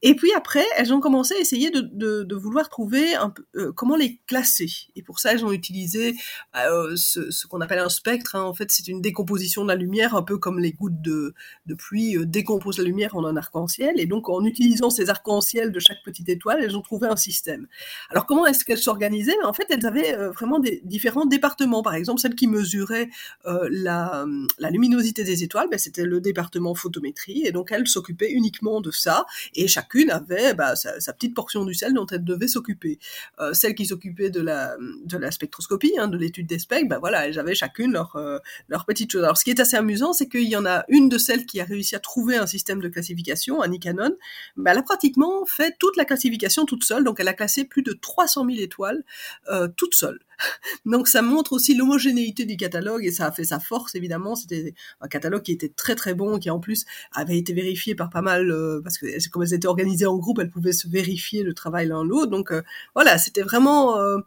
Et 0.05 0.17
puis 0.17 0.33
après, 0.37 0.65
elles 0.77 0.93
ont 0.93 0.99
commencé 0.99 1.35
à 1.35 1.39
essayer 1.39 1.71
de, 1.71 1.81
de, 1.81 2.25
de 2.25 2.35
vouloir 2.35 2.69
trouver 2.69 3.15
un 3.15 3.31
peu, 3.31 3.45
euh, 3.55 3.73
comment 3.73 3.95
les 3.95 4.21
classer. 4.27 4.69
Et 4.97 5.03
pour 5.03 5.21
ça, 5.21 5.33
elles 5.33 5.45
ont 5.45 5.53
utilisé 5.53 6.17
euh, 6.57 6.97
ce, 6.97 7.31
ce 7.31 7.47
qu'on 7.47 7.61
appelle 7.61 7.79
un 7.79 7.89
spectre. 7.89 8.35
Hein. 8.35 8.43
En 8.43 8.53
fait, 8.53 8.73
c'est 8.73 8.89
une 8.89 9.01
décomposition 9.01 9.63
de 9.63 9.69
la 9.69 9.77
lumière, 9.77 10.17
un 10.17 10.23
peu 10.23 10.39
comme 10.39 10.59
les 10.59 10.73
gouttes 10.73 11.01
de, 11.01 11.35
de 11.67 11.75
pluie 11.75 12.17
euh, 12.17 12.27
décomposent 12.27 12.79
la 12.79 12.85
lumière 12.85 13.15
en 13.15 13.25
un 13.25 13.37
arc-en-ciel. 13.37 14.01
Et 14.01 14.07
donc, 14.07 14.29
en 14.29 14.45
utilisant 14.45 14.91
ces 14.91 15.09
arcs-en-ciel 15.09 15.71
de 15.71 15.79
chaque 15.79 16.03
petite 16.05 16.29
étoile, 16.29 16.59
elles 16.65 16.77
ont 16.77 16.83
trouvé 16.83 17.07
un 17.07 17.17
système. 17.17 17.69
Alors, 18.11 18.27
comment 18.27 18.45
est-ce 18.45 18.65
qu'elles 18.65 18.79
s'organisaient? 18.79 19.41
En 19.45 19.53
fait, 19.53 19.67
elles 19.71 19.87
avaient 19.87 20.17
euh, 20.17 20.33
vraiment 20.33 20.59
des 20.59 20.81
différents 20.85 21.27
départements. 21.27 21.83
Par 21.83 21.95
exemple, 21.95 22.21
celle 22.21 22.35
qui 22.35 22.49
mesurait 22.49 23.09
la, 23.45 24.25
la, 24.59 24.71
luminosité 24.71 25.23
des 25.23 25.45
étoiles, 25.45 25.69
ben, 25.71 25.79
c'était 25.79 26.05
le 26.05 26.21
département 26.21 26.75
photométrie. 26.75 27.43
Et 27.47 27.53
donc, 27.53 27.71
elles 27.71 27.87
s'occupaient 27.87 28.33
uniquement 28.33 28.81
de 28.81 28.91
ça. 28.91 29.27
Et 29.55 29.69
chaque 29.69 29.92
chacune 29.93 30.11
avait 30.11 30.55
bah, 30.55 30.75
sa, 30.77 31.13
petite 31.13 31.35
portion 31.35 31.65
du 31.65 31.75
sel 31.75 31.93
dont 31.95 32.07
elle 32.07 32.25
devait 32.25 32.49
s'occuper. 32.49 32.99
Euh, 33.41 33.53
celles 33.53 33.75
qui 33.75 33.87
s'occupaient 33.87 34.31
de 34.31 34.41
la, 34.41 34.77
de 35.05 35.19
la 35.19 35.31
spectroscopie, 35.31 35.95
hein, 35.99 36.09
de 36.09 36.17
l'étude 36.17 36.47
des 36.47 36.59
spectres, 36.59 36.89
bah, 36.89 36.99
voilà, 36.99 37.27
elles 37.27 37.39
avaient 37.39 37.55
chacune 37.55 37.93
leur, 37.93 38.17
euh, 38.17 38.39
leur 38.69 38.85
petite 38.85 39.13
chose. 39.13 39.23
Alors 39.23 39.37
ce 39.37 39.45
qui 39.45 39.51
est 39.51 39.61
assez 39.61 39.77
amusant, 39.77 40.13
c'est 40.13 40.29
qu'il 40.29 40.49
y 40.49 40.57
en 40.57 40.67
a 40.67 40.85
une 40.89 41.09
de 41.09 41.19
celles 41.19 41.47
qui 41.47 41.61
a 41.61 41.65
réussi 41.65 41.95
à 41.95 42.01
trouver 42.01 42.37
un 42.37 42.47
système 42.47 42.81
de 42.81 42.89
classification, 42.89 43.61
Annie 43.61 43.81
Cannon, 43.81 44.15
bah, 44.57 44.73
elle 44.73 44.79
a 44.79 44.83
pratiquement 44.83 45.45
fait 45.45 45.77
toute 45.79 45.97
la 45.97 46.05
classification 46.05 46.65
toute 46.65 46.85
seule, 46.85 47.05
donc 47.05 47.21
elle 47.21 47.29
a 47.29 47.35
classé 47.35 47.65
plus 47.65 47.83
de 47.83 47.93
300 47.93 48.47
000 48.47 48.59
étoiles 48.61 49.05
euh, 49.51 49.69
toute 49.77 49.95
seule. 49.95 50.21
Donc 50.87 51.09
ça 51.09 51.23
montre 51.23 51.53
aussi 51.53 51.75
l'homogénéité 51.75 52.45
du 52.45 52.57
catalogue 52.57 53.05
et 53.05 53.13
ça 53.13 53.27
a 53.27 53.33
fait 53.33 53.45
sa 53.45 53.61
force 53.61 53.95
évidemment. 53.95 54.35
C'était 54.35 54.75
un 55.01 55.09
catalogue 55.09 55.43
qui 55.43 55.53
était 55.53 55.69
très 55.69 55.95
très 55.95 56.15
bon, 56.15 56.39
qui 56.39 56.51
en 56.51 56.61
plus 56.61 56.85
avait 57.13 57.39
été 57.39 57.53
vérifié 57.53 57.95
par 57.95 58.11
pas 58.11 58.23
mal 58.23 58.51
euh, 58.51 58.81
parce 58.83 58.99
que 58.99 59.07
comme 59.31 59.43
elles 59.43 59.55
étaient 59.55 59.67
organisées 59.67 60.07
en 60.07 60.17
groupe, 60.17 60.39
elles 60.41 60.51
pouvaient 60.51 60.73
se 60.73 60.89
vérifier 60.89 61.43
le 61.43 61.55
travail 61.55 61.89
l'un 61.89 62.05
l'autre. 62.05 62.31
Donc 62.31 62.53
euh, 62.53 62.63
voilà, 62.95 63.19
c'était 63.19 63.43
vraiment 63.43 63.99
euh, 63.99 64.19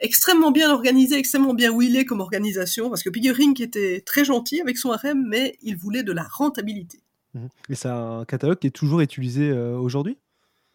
extrêmement 0.00 0.50
bien 0.50 0.70
organisé, 0.70 1.16
extrêmement 1.16 1.54
bien 1.54 1.72
wheelé 1.72 2.04
comme 2.04 2.20
organisation 2.20 2.88
parce 2.88 3.02
que 3.02 3.10
Pickering 3.10 3.60
était 3.62 4.02
très 4.04 4.24
gentil 4.24 4.60
avec 4.60 4.78
son 4.78 4.90
harem, 4.90 5.24
mais 5.26 5.56
il 5.62 5.76
voulait 5.76 6.02
de 6.02 6.12
la 6.12 6.24
rentabilité. 6.24 7.00
Mmh. 7.34 7.46
Et 7.70 7.74
c'est 7.74 7.88
un 7.88 8.24
catalogue 8.26 8.58
qui 8.58 8.68
est 8.68 8.70
toujours 8.70 9.00
utilisé 9.00 9.52
aujourd'hui? 9.52 10.18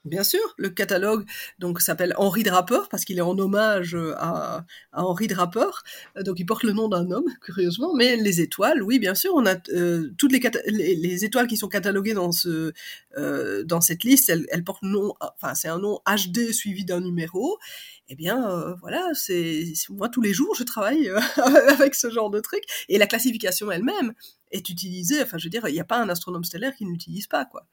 Bien 0.05 0.23
sûr, 0.23 0.39
le 0.57 0.69
catalogue 0.69 1.25
donc 1.59 1.81
s'appelle 1.81 2.13
Henri 2.15 2.43
Draper 2.43 2.87
parce 2.89 3.03
qu'il 3.03 3.17
est 3.17 3.21
en 3.21 3.37
hommage 3.37 3.95
euh, 3.95 4.13
à, 4.17 4.65
Henri 4.93 5.27
Draper. 5.27 5.83
Euh, 6.15 6.23
donc 6.23 6.39
il 6.39 6.45
porte 6.45 6.63
le 6.63 6.71
nom 6.71 6.87
d'un 6.87 7.11
homme, 7.11 7.25
curieusement. 7.41 7.93
Mais 7.95 8.15
les 8.15 8.39
étoiles, 8.39 8.81
oui, 8.81 8.97
bien 8.97 9.13
sûr, 9.13 9.33
on 9.35 9.45
a 9.45 9.55
euh, 9.73 10.09
toutes 10.17 10.31
les, 10.31 10.39
les, 10.67 10.95
les, 10.95 11.25
étoiles 11.25 11.47
qui 11.47 11.57
sont 11.57 11.67
cataloguées 11.67 12.13
dans 12.13 12.31
ce 12.31 12.71
dans 13.65 13.81
cette 13.81 14.05
liste. 14.05 14.29
Elles, 14.29 14.45
elles 14.51 14.63
portent 14.63 14.83
nom, 14.83 15.13
enfin 15.19 15.53
c'est 15.53 15.67
un 15.67 15.79
nom 15.79 15.99
HD 16.07 16.53
suivi 16.53 16.85
d'un 16.85 17.01
numéro. 17.01 17.57
Eh 18.07 18.15
bien, 18.15 18.75
voilà, 18.79 19.05
c'est 19.13 19.65
moi 19.89 20.07
tous 20.07 20.21
les 20.21 20.33
jours 20.33 20.55
je 20.55 20.63
travaille 20.63 21.09
avec 21.67 21.93
ce 21.93 22.09
genre 22.09 22.29
de 22.29 22.39
truc. 22.39 22.63
Et 22.87 22.97
la 22.97 23.05
classification 23.05 23.69
elle-même 23.69 24.13
est 24.51 24.69
utilisée. 24.69 25.21
Enfin, 25.21 25.37
je 25.37 25.45
veux 25.45 25.49
dire, 25.49 25.67
il 25.67 25.73
n'y 25.73 25.81
a 25.81 25.85
pas 25.85 26.01
un 26.01 26.07
astronome 26.07 26.45
stellaire 26.45 26.73
qui 26.73 26.85
n'utilise 26.85 27.27
pas 27.27 27.43
quoi. 27.43 27.67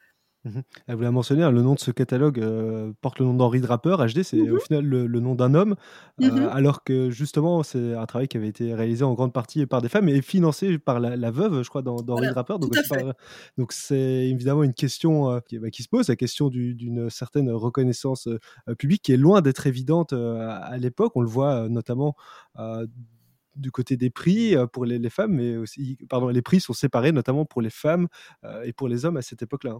Mmh 0.47 0.61
vous 0.89 1.01
l'avez 1.03 1.11
mentionné, 1.13 1.43
hein, 1.43 1.51
le 1.51 1.61
nom 1.63 1.75
de 1.75 1.81
ce 1.81 1.91
catalogue 1.91 2.39
euh, 2.39 2.93
porte 3.01 3.19
le 3.19 3.25
nom 3.27 3.35
d'Henri 3.35 3.61
Draper. 3.61 3.97
HD, 4.07 4.23
c'est 4.23 4.37
Mmh 4.37 4.53
au 4.53 4.59
final 4.61 4.85
le, 4.85 5.07
le 5.07 5.21
nom 5.21 5.35
d'un 5.35 5.55
homme, 5.55 5.75
euh, 6.23 6.31
Mmh 6.31 6.49
alors 6.53 6.85
que 6.85 7.11
justement, 7.11 7.63
c'est 7.65 7.95
un 7.95 8.07
travail 8.07 8.29
qui 8.29 8.37
avait 8.37 8.49
été 8.49 8.73
réalisé 8.75 9.03
en 9.05 9.15
grande 9.15 9.33
partie 9.33 9.67
par 9.67 9.83
des 9.83 9.89
femmes 9.89 10.09
et 10.09 10.23
financé 10.23 10.79
par 10.79 11.01
la, 11.01 11.17
la 11.17 11.31
veuve, 11.31 11.63
je 11.63 11.69
crois, 11.69 11.83
d'Henri 11.83 12.05
Voilà, 12.07 12.33
Draper. 12.33 12.59
Donc, 13.59 13.73
c'est 13.73 14.29
évidemment 14.29 14.63
une 14.63 14.75
question 14.75 15.31
euh, 15.31 15.41
qui, 15.41 15.59
bah, 15.59 15.71
qui 15.71 15.83
se 15.83 15.89
pose, 15.89 16.09
la 16.09 16.17
question 16.17 16.49
du- 16.49 16.75
d'une 16.75 17.11
certaine 17.11 17.51
reconnaissance 17.51 18.29
publique 18.79 19.03
qui 19.03 19.13
est 19.13 19.17
loin 19.17 19.41
d'être 19.43 19.67
évidente 19.67 20.13
à, 20.13 20.77
l'époque. 20.79 21.13
On 21.17 21.21
le 21.23 21.29
voit 21.29 21.69
notamment. 21.69 22.15
du 23.57 23.71
côté 23.71 23.97
des 23.97 24.11
prix 24.11 24.55
pour 24.73 24.85
les, 24.85 24.99
les 24.99 25.11
femmes, 25.11 25.33
mais 25.33 25.57
aussi, 25.57 25.97
pardon, 26.09 26.29
les 26.29 26.43
prix 26.43 26.61
sont 26.61 26.75
séparés, 26.75 27.11
notamment 27.13 27.45
pour 27.47 27.63
les 27.63 27.71
femmes 27.71 28.07
euh, 28.45 28.63
et 28.65 28.73
pour 28.73 28.87
les 28.89 29.05
hommes 29.07 29.17
à 29.17 29.23
cette 29.23 29.43
époque-là. 29.43 29.79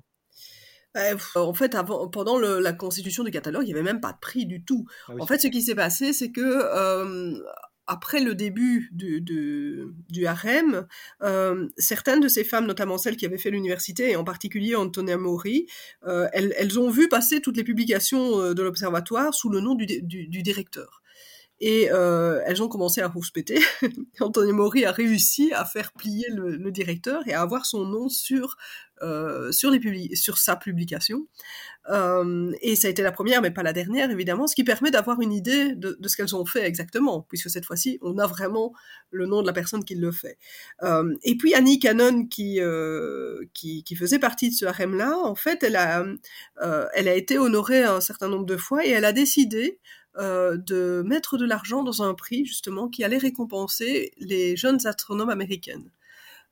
Bah, 0.95 1.03
en 1.35 1.53
fait, 1.53 1.75
avant, 1.75 2.09
pendant 2.09 2.39
le- 2.39 2.59
la 2.59 2.73
constitution 2.73 3.23
du 3.23 3.31
catalogue, 3.31 3.65
il 3.65 3.67
n'y 3.67 3.73
avait 3.75 3.83
même 3.83 4.01
pas 4.01 4.13
de 4.13 4.19
prix 4.19 4.47
du 4.47 4.65
tout. 4.65 4.87
Ah 5.09 5.13
oui. 5.15 5.21
En 5.21 5.27
fait, 5.27 5.39
ce 5.39 5.49
qui 5.49 5.61
s'est 5.63 5.75
passé, 5.75 6.13
c'est 6.15 6.33
que 6.33 6.41
euh, 6.41 7.39
après 7.87 8.21
le 8.21 8.35
début 8.35 8.89
du, 8.93 9.21
du, 9.21 9.85
du 10.09 10.27
harem, 10.27 10.87
euh, 11.23 11.69
certaines 11.77 12.21
de 12.21 12.29
ces 12.29 12.45
femmes, 12.45 12.67
notamment 12.67 12.97
celles 12.99 13.17
qui 13.17 13.27
avaient 13.27 13.37
fait 13.39 13.51
l'université, 13.51 14.11
et 14.13 14.17
en 14.17 14.25
particulier 14.25 14.75
Antonia 14.75 15.19
Mori, 15.19 15.67
euh, 16.07 16.29
elles, 16.33 16.55
elles 16.57 16.81
ont 16.81 16.89
vu 16.91 17.09
passer 17.09 17.41
toutes 17.43 17.57
les 17.59 17.65
publications 17.65 18.55
de 18.55 18.63
l'observatoire 18.63 19.35
sous 19.35 19.51
le 19.51 19.61
nom 19.61 19.75
du 19.75 19.87
directeur. 20.43 21.03
Et 21.61 21.91
euh, 21.91 22.41
elles 22.45 22.63
ont 22.63 22.69
commencé 22.69 23.01
à 23.01 23.09
rouspéter. 23.09 23.59
Antonio 24.21 24.53
Mori 24.55 24.85
a 24.85 24.93
réussi 24.93 25.53
à 25.55 25.65
faire 25.65 25.93
plier 25.93 26.27
le, 26.31 26.57
le 26.57 26.71
directeur 26.71 27.27
et 27.27 27.33
à 27.33 27.41
avoir 27.41 27.65
son 27.65 27.85
nom 27.87 28.09
sur 28.09 28.57
euh, 29.03 29.53
sur 29.53 29.71
les 29.71 29.79
publi- 29.79 30.15
sur 30.17 30.39
sa 30.39 30.57
publication. 30.57 31.27
Euh, 31.91 32.53
et 32.63 32.77
ça 32.77 32.89
a 32.89 32.91
été 32.91 33.03
la 33.03 33.13
première, 33.13 33.43
mais 33.43 33.51
pas 33.51 33.63
la 33.63 33.73
dernière, 33.73 34.11
évidemment, 34.11 34.47
ce 34.47 34.55
qui 34.55 34.65
permet 34.65 34.91
d'avoir 34.91 35.21
une 35.21 35.33
idée 35.33 35.75
de, 35.75 35.97
de 36.01 36.09
ce 36.09 36.17
qu'elles 36.17 36.35
ont 36.35 36.47
fait 36.47 36.65
exactement, 36.65 37.23
puisque 37.29 37.51
cette 37.51 37.65
fois-ci, 37.67 37.99
on 38.03 38.19
a 38.19 38.27
vraiment 38.27 38.73
le 39.11 39.27
nom 39.27 39.43
de 39.43 39.47
la 39.47 39.53
personne 39.53 39.85
qui 39.85 39.95
le 39.95 40.13
fait. 40.13 40.39
Euh, 40.83 41.15
et 41.23 41.37
puis 41.37 41.55
Annie 41.55 41.79
Cannon, 41.79 42.27
qui, 42.27 42.61
euh, 42.61 43.45
qui, 43.55 43.85
qui 43.85 43.97
faisait 43.97 44.19
partie 44.19 44.51
de 44.51 44.55
ce 44.55 44.65
harem-là, 44.67 45.17
en 45.19 45.35
fait, 45.35 45.63
elle 45.63 45.77
a, 45.77 46.05
euh, 46.63 46.87
elle 46.95 47.09
a 47.09 47.15
été 47.15 47.39
honorée 47.39 47.83
un 47.83 48.01
certain 48.01 48.29
nombre 48.29 48.47
de 48.47 48.57
fois 48.57 48.85
et 48.85 48.91
elle 48.91 49.05
a 49.05 49.13
décidé 49.13 49.79
euh, 50.19 50.57
de 50.57 51.03
mettre 51.05 51.37
de 51.37 51.45
l'argent 51.45 51.83
dans 51.83 52.03
un 52.03 52.15
prix, 52.15 52.47
justement, 52.47 52.89
qui 52.89 53.05
allait 53.05 53.19
récompenser 53.19 54.13
les 54.19 54.57
jeunes 54.57 54.87
astronomes 54.87 55.29
américaines. 55.29 55.91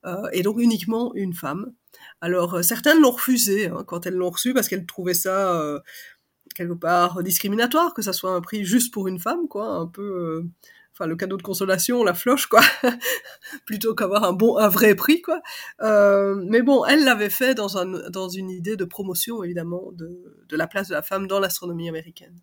Euh, 0.05 0.27
et 0.33 0.43
donc 0.43 0.59
uniquement 0.59 1.15
une 1.15 1.33
femme. 1.33 1.73
Alors, 2.21 2.55
euh, 2.55 2.61
certaines 2.61 3.01
l'ont 3.01 3.11
refusé 3.11 3.67
hein, 3.67 3.83
quand 3.87 4.05
elles 4.05 4.13
l'ont 4.13 4.29
reçu 4.29 4.53
parce 4.53 4.67
qu'elles 4.67 4.85
trouvaient 4.85 5.15
ça 5.15 5.59
quelque 6.53 6.73
part 6.73 7.23
discriminatoire, 7.23 7.93
que 7.93 8.01
ça 8.03 8.13
soit 8.13 8.31
un 8.31 8.41
prix 8.41 8.65
juste 8.65 8.93
pour 8.93 9.07
une 9.07 9.19
femme, 9.19 9.47
quoi, 9.47 9.67
un 9.67 9.87
peu, 9.87 10.45
enfin 10.93 11.07
le 11.07 11.15
cadeau 11.15 11.37
de 11.37 11.41
consolation, 11.41 12.03
la 12.03 12.13
floche, 12.13 12.47
quoi, 12.47 12.61
plutôt 13.65 13.95
qu'avoir 13.95 14.23
un 14.25 14.33
bon, 14.33 14.57
un 14.57 14.69
vrai 14.69 14.95
prix, 14.95 15.21
quoi. 15.21 15.41
Mais 15.81 16.61
bon, 16.61 16.85
elle 16.85 17.03
l'avait 17.03 17.31
fait 17.31 17.55
dans 17.55 17.77
un, 17.77 18.09
dans 18.09 18.29
une 18.29 18.51
idée 18.51 18.77
de 18.77 18.85
promotion, 18.85 19.43
évidemment, 19.43 19.91
de, 19.93 20.45
de 20.47 20.55
la 20.55 20.67
place 20.67 20.89
de 20.89 20.93
la 20.93 21.01
femme 21.01 21.27
dans 21.27 21.39
l'astronomie 21.39 21.89
américaine. 21.89 22.39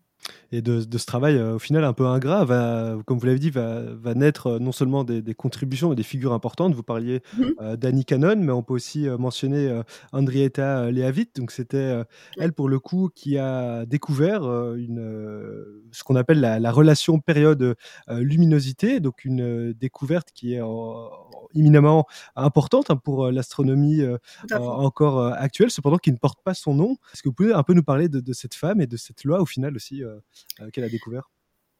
Et 0.51 0.61
de, 0.61 0.83
de 0.83 0.97
ce 0.97 1.05
travail, 1.05 1.35
euh, 1.35 1.55
au 1.55 1.59
final, 1.59 1.83
un 1.83 1.93
peu 1.93 2.05
ingrat, 2.05 2.45
va, 2.45 2.95
comme 3.05 3.17
vous 3.17 3.25
l'avez 3.25 3.39
dit, 3.39 3.49
va, 3.49 3.81
va 3.93 4.13
naître 4.13 4.47
euh, 4.47 4.59
non 4.59 4.71
seulement 4.71 5.03
des, 5.03 5.21
des 5.21 5.33
contributions 5.33 5.91
et 5.93 5.95
des 5.95 6.03
figures 6.03 6.33
importantes. 6.33 6.73
Vous 6.75 6.83
parliez 6.83 7.21
euh, 7.61 7.75
d'Annie 7.75 8.05
Cannon, 8.05 8.35
mais 8.37 8.51
on 8.51 8.63
peut 8.63 8.73
aussi 8.73 9.07
mentionner 9.19 9.81
Henrietta 10.11 10.91
Leavitt. 10.91 11.35
Donc, 11.37 11.51
c'était 11.51 12.03
elle, 12.37 12.53
pour 12.53 12.69
le 12.69 12.79
coup, 12.79 13.09
qui 13.13 13.37
a 13.37 13.85
découvert 13.85 14.43
une, 14.75 15.81
ce 15.91 16.03
qu'on 16.03 16.15
appelle 16.15 16.39
la, 16.39 16.59
la 16.59 16.71
relation 16.71 17.19
période-luminosité. 17.19 18.99
donc, 18.99 19.25
une 19.25 19.73
découverte 19.73 20.29
qui 20.33 20.53
est 20.53 20.61
en- 20.61 21.09
éminemment 21.55 22.07
importante 22.35 22.89
hein, 22.89 22.95
pour 22.95 23.25
euh, 23.25 23.31
l'astronomie 23.31 24.01
euh, 24.01 24.17
encore 24.51 25.19
euh, 25.19 25.31
actuelle, 25.31 25.71
cependant 25.71 25.97
qui 25.97 26.11
ne 26.11 26.17
porte 26.17 26.41
pas 26.43 26.53
son 26.53 26.73
nom. 26.73 26.97
Est-ce 27.13 27.21
que 27.21 27.29
vous 27.29 27.35
pouvez 27.35 27.53
un 27.53 27.63
peu 27.63 27.73
nous 27.73 27.83
parler 27.83 28.09
de, 28.09 28.19
de 28.19 28.33
cette 28.33 28.53
femme 28.53 28.81
et 28.81 28.87
de 28.87 28.97
cette 28.97 29.23
loi, 29.23 29.41
au 29.41 29.45
final, 29.45 29.75
aussi, 29.75 30.01
qu'elle 30.71 30.83
a 30.83 30.89
découvert? 30.89 31.29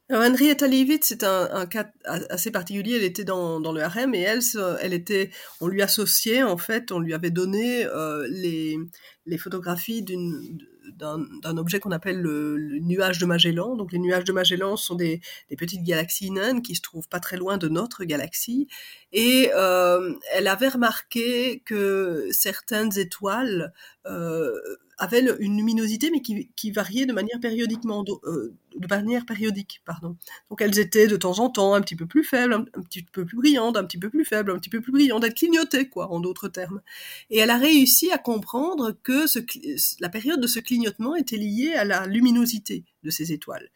Alors, 0.09 0.23
Henrietta 0.23 0.67
Leavitt, 0.67 1.05
c'est 1.05 1.23
un, 1.23 1.49
un 1.51 1.65
cas 1.65 1.89
assez 2.05 2.51
particulier. 2.51 2.97
Elle 2.97 3.03
était 3.03 3.23
dans, 3.23 3.61
dans 3.61 3.71
le 3.71 3.81
harem 3.81 4.13
et 4.13 4.19
elle, 4.19 4.41
elle 4.81 4.93
était, 4.93 5.31
on 5.61 5.67
lui 5.67 5.81
associait 5.81 6.43
en 6.43 6.57
fait, 6.57 6.91
on 6.91 6.99
lui 6.99 7.13
avait 7.13 7.31
donné 7.31 7.85
euh, 7.85 8.27
les, 8.29 8.77
les 9.25 9.37
photographies 9.37 10.03
d'une 10.03 10.59
d'un 10.91 11.57
objet 11.57 11.79
qu'on 11.79 11.91
appelle 11.91 12.21
le, 12.21 12.57
le 12.57 12.79
nuage 12.79 13.19
de 13.19 13.25
Magellan. 13.25 13.75
Donc 13.75 13.91
les 13.91 13.99
nuages 13.99 14.23
de 14.23 14.33
Magellan 14.33 14.75
sont 14.77 14.95
des, 14.95 15.21
des 15.49 15.55
petites 15.55 15.83
galaxies 15.83 16.31
naines 16.31 16.61
qui 16.61 16.75
se 16.75 16.81
trouvent 16.81 17.07
pas 17.07 17.19
très 17.19 17.37
loin 17.37 17.57
de 17.57 17.67
notre 17.67 18.03
galaxie. 18.03 18.67
Et 19.11 19.51
euh, 19.55 20.13
elle 20.33 20.47
avait 20.47 20.69
remarqué 20.69 21.61
que 21.65 22.27
certaines 22.31 22.97
étoiles 22.97 23.73
euh, 24.07 24.51
avaient 24.97 25.21
le- 25.21 25.41
une 25.41 25.57
luminosité, 25.57 26.11
mais 26.11 26.21
qui, 26.21 26.49
qui 26.55 26.71
variait 26.71 27.05
de 27.05 27.13
manière 27.13 27.39
périodiquement, 27.39 28.03
do- 28.03 28.21
euh, 28.25 28.53
de 28.75 28.87
manière 28.87 29.25
périodique, 29.25 29.81
pardon. 29.85 30.15
Donc 30.49 30.61
elles 30.61 30.77
étaient 30.79 31.07
de 31.07 31.15
temps 31.17 31.39
en 31.39 31.49
temps 31.49 31.73
un 31.73 31.81
petit 31.81 31.95
peu 31.95 32.05
plus 32.05 32.23
faibles, 32.23 32.53
un, 32.53 32.65
un 32.77 32.81
petit 32.81 33.03
peu 33.03 33.25
plus 33.25 33.37
brillantes, 33.37 33.75
un 33.77 33.83
petit 33.85 33.97
peu 33.97 34.09
plus 34.09 34.25
faibles, 34.25 34.51
un 34.51 34.57
petit 34.59 34.69
peu 34.69 34.81
plus 34.81 34.91
brillantes, 34.91 35.23
elles 35.23 35.33
clignotaient, 35.33 35.87
quoi, 35.89 36.11
en 36.11 36.19
d'autres 36.19 36.47
termes. 36.47 36.81
Et 37.29 37.39
elle 37.39 37.49
a 37.49 37.57
réussi 37.57 38.11
à 38.11 38.17
comprendre 38.17 38.95
que 39.03 39.25
ce, 39.27 39.39
la 39.99 40.09
période 40.09 40.39
de 40.39 40.47
ce 40.47 40.59
clignotement 40.59 41.15
était 41.15 41.37
liée 41.37 41.73
à 41.73 41.85
la 41.85 42.05
luminosité 42.05 42.83
de 43.03 43.09
ces 43.09 43.31
étoiles. 43.33 43.69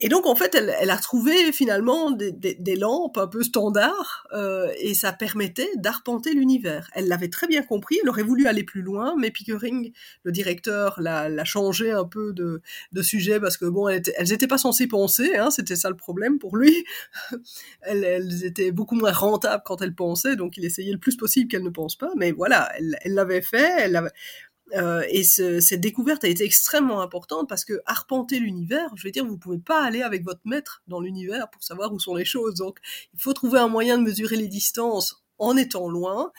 Et 0.00 0.08
donc, 0.08 0.26
en 0.26 0.34
fait, 0.34 0.54
elle, 0.56 0.74
elle 0.80 0.90
a 0.90 0.96
trouvé 0.96 1.52
finalement 1.52 2.10
des, 2.10 2.32
des- 2.32 2.56
des 2.56 2.74
lampes 2.76 3.16
un 3.16 3.28
peu 3.28 3.42
standards 3.44 4.26
euh, 4.32 4.68
et 4.78 4.92
ça 4.92 5.12
permettait 5.12 5.70
d'arpenter 5.76 6.34
l'univers. 6.34 6.90
Elle 6.94 7.06
l'avait 7.08 7.28
très 7.28 7.46
bien 7.46 7.62
compris, 7.62 7.98
elle 8.02 8.08
aurait 8.08 8.24
voulu 8.24 8.46
aller 8.46 8.64
plus 8.64 8.82
loin, 8.82 9.14
mais 9.18 9.30
Pickering, 9.30 9.92
le 10.24 10.32
directeur, 10.32 11.00
l'a 11.00 11.44
changé 11.44 11.92
un 11.92 12.04
peu 12.04 12.32
de, 12.32 12.60
de 12.92 13.02
sujet 13.02 13.38
parce 13.40 13.56
que 13.56 13.66
bon, 13.66 13.88
elles 13.88 14.02
n'étaient 14.28 14.48
pas 14.48 14.58
censées 14.58 14.88
penser, 14.88 15.36
hein, 15.36 15.50
c'était 15.50 15.76
ça 15.76 15.90
le 15.90 15.96
problème 15.96 16.38
pour 16.38 16.56
lui. 16.56 16.84
elles, 17.82 18.04
elles 18.04 18.44
étaient 18.44 18.72
beaucoup 18.72 18.96
moins 18.96 19.12
rentables 19.12 19.62
quand 19.64 19.80
elles 19.82 19.94
pensaient, 19.94 20.36
donc 20.36 20.56
il 20.56 20.64
essayait 20.64 20.92
le 20.92 20.98
plus 20.98 21.16
possible 21.16 21.48
qu'elles 21.48 21.62
ne 21.62 21.70
pensent 21.70 21.96
pas. 21.96 22.10
Mais 22.16 22.32
voilà, 22.32 22.70
elle 23.02 23.14
l'avait 23.14 23.42
fait, 23.42 23.70
elle 23.78 23.92
l'avait- 23.92 24.10
euh, 24.76 25.04
et 25.08 25.24
ce- 25.24 25.60
cette 25.60 25.80
découverte 25.80 26.24
a 26.24 26.28
été 26.28 26.44
extrêmement 26.44 27.00
importante 27.02 27.48
parce 27.48 27.64
que 27.64 27.80
arpenter 27.86 28.38
l'univers, 28.38 28.90
je 28.96 29.04
veux 29.06 29.10
dire, 29.12 29.24
vous 29.26 29.38
pouvez 29.38 29.58
pas 29.58 29.82
aller 29.84 30.02
avec 30.02 30.24
votre 30.24 30.40
maître 30.44 30.82
dans 30.88 31.00
l'univers 31.00 31.50
pour 31.50 31.62
savoir 31.62 31.92
où 31.92 31.98
sont 32.00 32.14
les 32.14 32.24
choses. 32.24 32.54
Donc, 32.56 32.78
il 33.14 33.20
faut 33.20 33.32
trouver 33.32 33.58
un 33.60 33.68
moyen 33.68 33.98
de 33.98 34.02
mesurer 34.04 34.36
les 34.36 34.48
distances 34.48 35.23
en 35.38 35.56
étant 35.56 35.88
loin. 35.88 36.32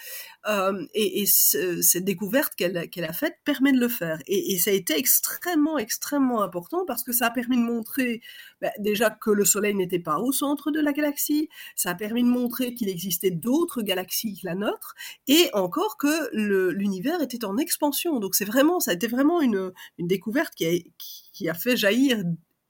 Euh, 0.48 0.86
et 0.94 1.22
et 1.22 1.26
ce- 1.26 1.82
cette 1.82 2.06
découverte 2.06 2.56
qu'elle 2.56 2.78
a 2.78 3.14
faite 3.14 3.36
permet 3.46 3.72
de 3.72 3.80
le 3.80 3.88
faire. 3.88 4.20
Et, 4.28 4.58
ça 4.60 4.72
a 4.72 4.74
été 4.74 4.98
extrêmement, 4.98 5.78
extrêmement 5.78 6.42
important 6.42 6.86
parce 6.86 7.04
que 7.04 7.12
ça 7.14 7.28
a 7.28 7.32
permis 7.32 7.58
de 7.58 7.64
montrer 7.64 8.22
bah, 8.62 8.72
déjà 8.80 9.10
que 9.10 9.32
le 9.32 9.46
Soleil 9.46 9.76
n'était 9.76 10.00
pas 10.00 10.20
au 10.20 10.32
centre 10.32 10.72
de 10.72 10.80
la 10.80 10.94
galaxie. 10.94 11.50
Ça 11.76 11.92
a 11.92 11.96
permis 11.96 12.24
de 12.24 12.28
montrer 12.30 12.74
qu'il 12.74 12.90
existait 12.90 13.32
d'autres 13.32 13.82
galaxies 13.82 14.40
que 14.42 14.48
la 14.48 14.56
nôtre 14.56 14.96
et 15.28 15.50
encore 15.54 15.98
que 15.98 16.30
l'univers 16.72 17.22
était 17.22 17.46
en 17.46 17.58
expansion. 17.58 18.20
Donc 18.20 18.36
c'est 18.36 18.46
vraiment, 18.46 18.80
ça 18.80 18.92
a 18.92 18.94
été 18.94 19.08
vraiment 19.08 19.42
une, 19.42 19.72
découverte 20.00 20.54
qui 20.56 21.50
a 21.50 21.54
fait 21.54 21.78
jaillir 21.78 22.24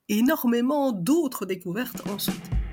énormément 0.09 0.91
d'autres 0.91 1.45
découvertes 1.45 2.07
ensuite. 2.09 2.64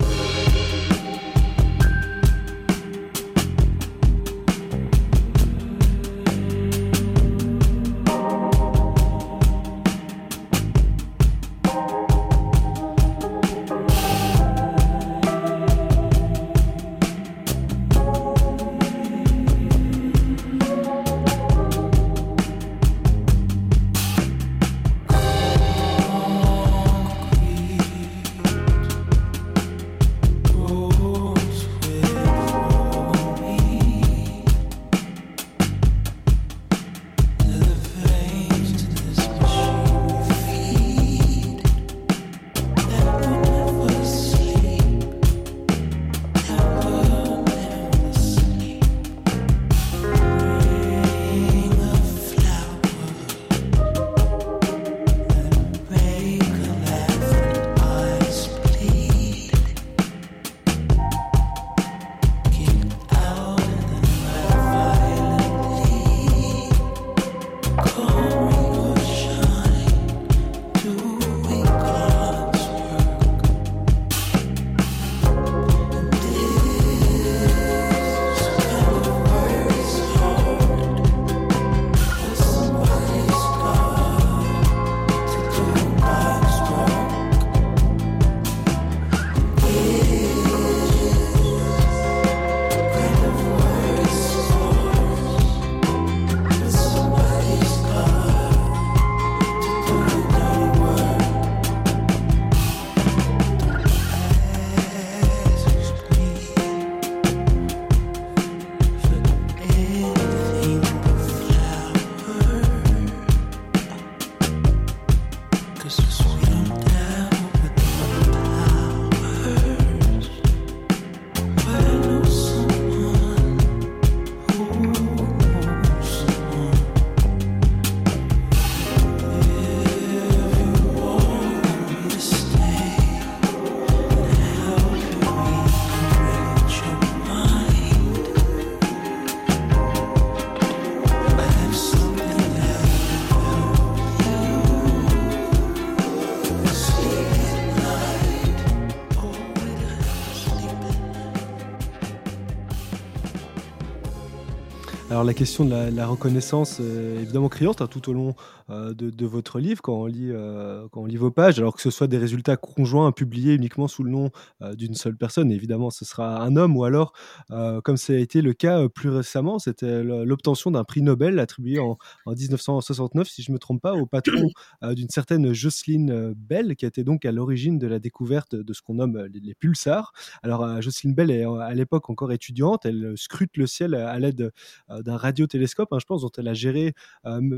Alors 155.23 155.29
la 155.29 155.35
question 155.35 155.63
de 155.63 155.95
la, 155.95 156.05
reconnaissance 156.05 156.81
est 156.81 157.21
évidemment 157.21 157.47
criante 157.47 157.81
hein, 157.81 157.87
tout 157.87 158.09
au 158.09 158.13
long 158.13 158.35
euh, 158.69 158.93
de, 158.93 159.25
votre 159.25 159.59
livre 159.59 159.81
quand 159.81 159.93
on, 159.93 160.05
lit, 160.05 160.29
euh, 160.31 160.87
quand 160.91 161.01
on 161.01 161.05
lit 161.05 161.15
vos 161.15 161.31
pages, 161.31 161.59
alors 161.59 161.75
que 161.75 161.81
ce 161.81 161.91
soit 161.91 162.07
des 162.07 162.17
résultats 162.17 162.57
conjoints 162.57 163.11
publiés 163.11 163.53
uniquement 163.53 163.87
sous 163.87 164.03
le 164.03 164.11
nom 164.11 164.31
euh, 164.61 164.75
d'une 164.75 164.95
seule 164.95 165.15
personne, 165.15 165.51
évidemment 165.51 165.91
ce 165.91 166.03
sera 166.03 166.41
un 166.41 166.55
homme, 166.57 166.75
ou 166.75 166.83
alors, 166.83 167.13
euh, 167.51 167.79
comme 167.81 167.95
ça 167.95 168.13
a 168.13 168.17
été 168.17 168.41
le 168.41 168.53
cas 168.53 168.89
plus 168.89 169.09
récemment, 169.09 169.59
c'était 169.59 170.03
l'obtention 170.03 170.71
d'un 170.71 170.83
prix 170.83 171.01
Nobel 171.01 171.39
attribué 171.39 171.79
en, 171.79 171.97
en, 172.25 172.31
1969, 172.33 173.27
si 173.27 173.43
je 173.43 173.51
ne 173.51 173.53
me 173.53 173.59
trompe 173.59 173.81
pas, 173.81 173.93
au 173.93 174.05
patron 174.05 174.49
d'une 174.81 175.09
certaine 175.09 175.53
Jocelyn 175.53 176.33
Bell, 176.35 176.75
qui 176.75 176.85
était 176.85 177.03
donc 177.03 177.25
à 177.25 177.31
l'origine 177.31 177.77
de 177.77 177.87
la 177.87 177.99
découverte 177.99 178.55
de 178.55 178.73
ce 178.73 178.81
qu'on 178.81 178.95
nomme 178.95 179.27
les, 179.31 179.39
les, 179.39 179.55
pulsars. 179.55 180.11
Alors 180.41 180.81
Jocelyn 180.81 181.13
Bell 181.13 181.31
est 181.31 181.45
à 181.45 181.73
l'époque 181.73 182.09
encore 182.09 182.31
étudiante, 182.31 182.85
elle 182.85 183.13
scrute 183.15 183.55
le 183.57 183.67
ciel 183.67 183.95
à 183.95 184.19
l'aide 184.19 184.51
d'un 184.89 185.12
radiotélescope, 185.17 185.91
hein, 185.91 185.99
je 185.99 186.05
pense, 186.05 186.21
dont 186.21 186.31
elle 186.37 186.47
a 186.47 186.53
géré 186.53 186.93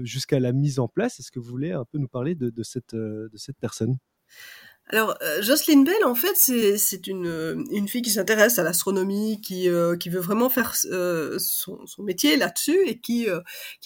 jusqu'à 0.03 0.39
la 0.39 0.53
mise 0.53 0.79
en 0.79 0.87
place. 0.87 1.20
Est-ce 1.20 1.31
que 1.31 1.39
vous 1.39 1.50
voulez 1.50 1.72
un 1.72 1.85
peu 1.85 1.98
nous 1.98 2.07
parler 2.07 2.35
de, 2.35 2.50
de 2.50 2.63
cette, 2.63 2.96
personne? 3.59 3.98
Alors, 4.87 5.18
euh, 5.24 5.41
Jocelyn 5.41 5.81
Bell, 5.81 6.05
en 6.05 6.13
fait, 6.13 6.35
c'est 6.35 7.07
une, 7.07 7.87
fille 7.87 8.03
qui 8.03 8.11
s'intéresse 8.11 8.59
à 8.59 8.63
l'astronomie, 8.63 9.41
qui, 9.41 9.68
euh, 9.68 9.96
veut 10.05 10.20
vraiment 10.20 10.48
faire 10.48 10.75
euh, 10.91 11.39
son, 11.39 11.79
métier 12.03 12.37
là-dessus 12.37 12.77
et 12.85 13.00
qui, 13.00 13.25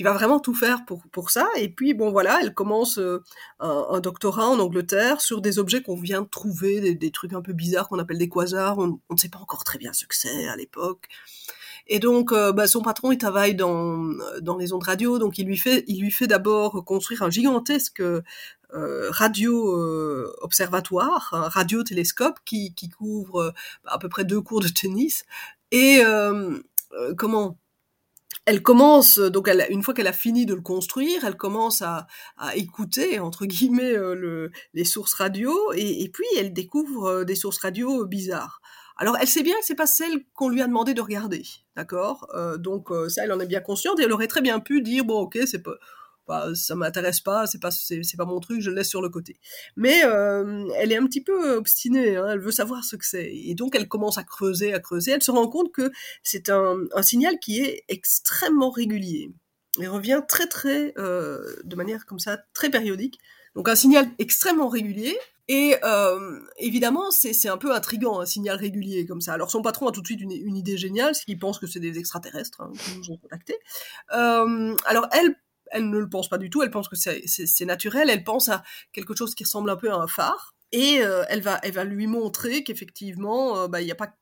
va 0.01 0.11
vraiment 0.11 0.41
tout 0.41 0.53
faire 0.53 0.83
pour, 0.85 1.29
ça. 1.29 1.47
Et 1.55 1.69
puis, 1.69 1.93
bon, 1.93 2.11
voilà, 2.11 2.39
elle 2.41 2.53
commence 2.53 2.99
un, 3.59 3.99
doctorat 4.01 4.47
en 4.49 4.59
Angleterre 4.59 5.21
sur 5.21 5.39
des 5.39 5.57
objets 5.57 5.81
qu'on 5.81 5.95
vient 5.95 6.21
de 6.21 6.27
trouver, 6.27 6.95
des, 6.95 7.11
trucs 7.11 7.33
un 7.33 7.41
peu 7.41 7.53
bizarres 7.53 7.87
qu'on 7.87 7.99
appelle 7.99 8.17
des 8.17 8.29
quasars. 8.29 8.77
On 8.77 8.99
ne 9.09 9.17
sait 9.17 9.29
pas 9.29 9.39
encore 9.39 9.63
très 9.63 9.77
bien 9.77 9.93
ce 9.93 10.05
que 10.05 10.15
c'est 10.15 10.49
à 10.49 10.57
l'époque. 10.57 11.07
Et 11.91 11.97
donc, 11.97 12.31
euh, 12.31 12.51
bah, 12.53 12.67
son 12.67 12.83
patron, 12.83 13.11
il 13.11 13.17
travaille 13.17 13.55
dans, 13.55 13.97
dans 14.41 14.57
les 14.57 14.73
ondes 14.73 14.83
radio, 14.83 15.17
donc 15.17 15.39
il 15.39 15.47
lui 15.47 15.57
fait, 15.57 15.83
il 15.87 15.99
lui 16.01 16.11
fait 16.11 16.27
d'abord 16.27 16.85
construire 16.85 17.23
un 17.23 17.31
gigantesque 17.31 17.99
euh, 18.01 18.21
radio 19.09 19.75
euh, 19.75 20.31
observatoire, 20.41 21.29
un 21.33 21.49
radiotélescope 21.49 22.37
qui, 22.45 22.75
qui 22.75 22.89
couvre 22.89 23.55
à 23.85 23.97
peu 23.97 24.07
près 24.07 24.23
deux 24.23 24.39
cours 24.39 24.61
de 24.61 24.67
tennis. 24.67 25.25
Et 25.71 26.01
comment? 27.17 27.57
Elle 28.45 28.63
commence 28.63 29.19
donc 29.19 29.47
elle, 29.47 29.67
une 29.69 29.83
fois 29.83 29.93
qu'elle 29.93 30.07
a 30.07 30.13
fini 30.13 30.45
de 30.47 30.55
le 30.55 30.61
construire, 30.61 31.23
elle 31.23 31.37
commence 31.37 31.83
à, 31.83 32.07
à 32.37 32.55
écouter 32.55 33.19
entre 33.19 33.45
guillemets 33.45 33.93
le, 33.93 34.51
les 34.73 34.85
sources 34.85 35.13
radio 35.13 35.53
et, 35.75 36.03
et, 36.03 36.09
puis 36.09 36.25
elle 36.37 36.51
découvre 36.51 37.23
des 37.25 37.35
sources 37.35 37.59
radio 37.59 38.05
bizarres. 38.05 38.59
Alors, 38.99 39.15
elle 39.19 39.29
sait 39.29 39.43
bien 39.43 39.55
que 39.55 39.65
c'est 39.65 39.75
pas 39.75 39.87
celle 39.87 40.25
qu'on 40.33 40.49
lui 40.49 40.61
a 40.61 40.67
demandé 40.67 40.93
de 40.93 40.99
regarder, 40.99 41.43
d'accord? 41.77 42.27
Euh, 42.35 42.57
Donc 42.57 42.91
euh, 42.91 43.07
ça, 43.07 43.23
elle 43.23 43.31
en 43.31 43.39
est 43.39 43.47
bien 43.47 43.61
consciente 43.61 43.97
et 43.97 44.03
elle 44.03 44.11
aurait 44.11 44.27
très 44.27 44.41
bien 44.41 44.59
pu 44.59 44.81
dire 44.81 45.05
bon, 45.05 45.21
ok, 45.21 45.39
c'est 45.45 45.63
pas, 45.63 46.53
ça 46.53 46.75
m'intéresse 46.75 47.21
pas, 47.21 47.47
c'est 47.47 47.61
pas, 47.61 47.71
c'est, 47.71 48.01
pas 48.17 48.25
mon 48.25 48.41
truc, 48.41 48.59
je 48.59 48.69
le 48.69 48.75
laisse 48.75 48.89
sur 48.89 49.01
le 49.01 49.07
côté. 49.07 49.39
Mais 49.77 50.03
euh, 50.03 50.67
elle 50.75 50.91
est 50.91 50.97
un 50.97 51.05
petit 51.05 51.23
peu 51.23 51.55
obstinée, 51.55 52.17
hein, 52.17 52.27
elle 52.29 52.41
veut 52.41 52.51
savoir 52.51 52.83
ce 52.83 52.97
que 52.97 53.05
c'est 53.05 53.31
et 53.33 53.55
donc 53.55 53.73
elle 53.73 53.87
commence 53.87 54.17
à 54.17 54.23
creuser, 54.25 54.73
à 54.73 54.81
creuser. 54.81 55.11
Elle 55.11 55.23
se 55.23 55.31
rend 55.31 55.47
compte 55.47 55.71
que 55.71 55.91
c'est 56.21 56.49
un, 56.49 56.75
signal 57.01 57.39
qui 57.39 57.61
est 57.61 57.85
extrêmement 57.87 58.69
régulier. 58.69 59.31
Il 59.79 59.87
revient 59.87 60.21
très 60.27 60.47
très 60.47 60.93
de 60.97 61.75
manière 61.75 62.05
comme 62.05 62.19
ça 62.19 62.37
très 62.53 62.69
périodique. 62.69 63.17
Donc 63.55 63.69
un 63.69 63.75
signal 63.75 64.07
extrêmement 64.19 64.67
régulier 64.67 65.17
et 65.49 65.75
euh, 65.83 66.39
évidemment, 66.57 67.09
c'est 67.09 67.49
un 67.49 67.57
peu 67.57 67.73
intrigant, 67.73 68.19
un 68.19 68.25
signal 68.27 68.55
régulier 68.55 69.07
comme 69.07 69.19
ça. 69.19 69.33
Alors 69.33 69.49
son 69.49 69.63
patron 69.63 69.87
a 69.87 69.91
tout 69.91 70.01
de 70.01 70.05
suite 70.05 70.21
une, 70.21 70.31
une 70.31 70.55
idée 70.55 70.77
géniale, 70.77 71.15
c'est 71.15 71.25
qu'il 71.25 71.39
pense 71.39 71.57
que 71.57 71.65
c'est 71.65 71.79
des 71.79 71.97
extraterrestres 71.97 72.61
hein, 72.61 72.71
qui 72.77 72.97
nous 72.99 73.09
ont 73.09 73.17
contactés. 73.17 73.57
Euh, 74.13 74.75
alors 74.85 75.07
elle, 75.11 75.35
elle 75.71 75.89
ne 75.89 75.97
le 75.97 76.07
pense 76.07 76.29
pas 76.29 76.37
du 76.37 76.51
tout, 76.51 76.61
elle 76.61 76.69
pense 76.69 76.87
que 76.87 76.95
c'est 76.95 77.65
naturel, 77.65 78.11
elle 78.11 78.23
pense 78.23 78.47
à 78.47 78.63
quelque 78.93 79.15
chose 79.15 79.33
qui 79.33 79.43
ressemble 79.43 79.71
un 79.71 79.75
peu 79.75 79.91
à 79.91 79.95
un 79.95 80.07
phare, 80.07 80.53
et 80.71 81.01
euh, 81.01 81.23
elle, 81.29 81.41
va, 81.41 81.59
elle 81.63 81.73
va 81.73 81.83
lui 81.83 82.05
montrer 82.05 82.63
qu'effectivement, 82.63 83.61
euh, 83.61 83.67
bah, 83.67 83.81
il 83.81 83.85
n'y 83.85 83.91
a 83.91 83.95
pas 83.95 84.13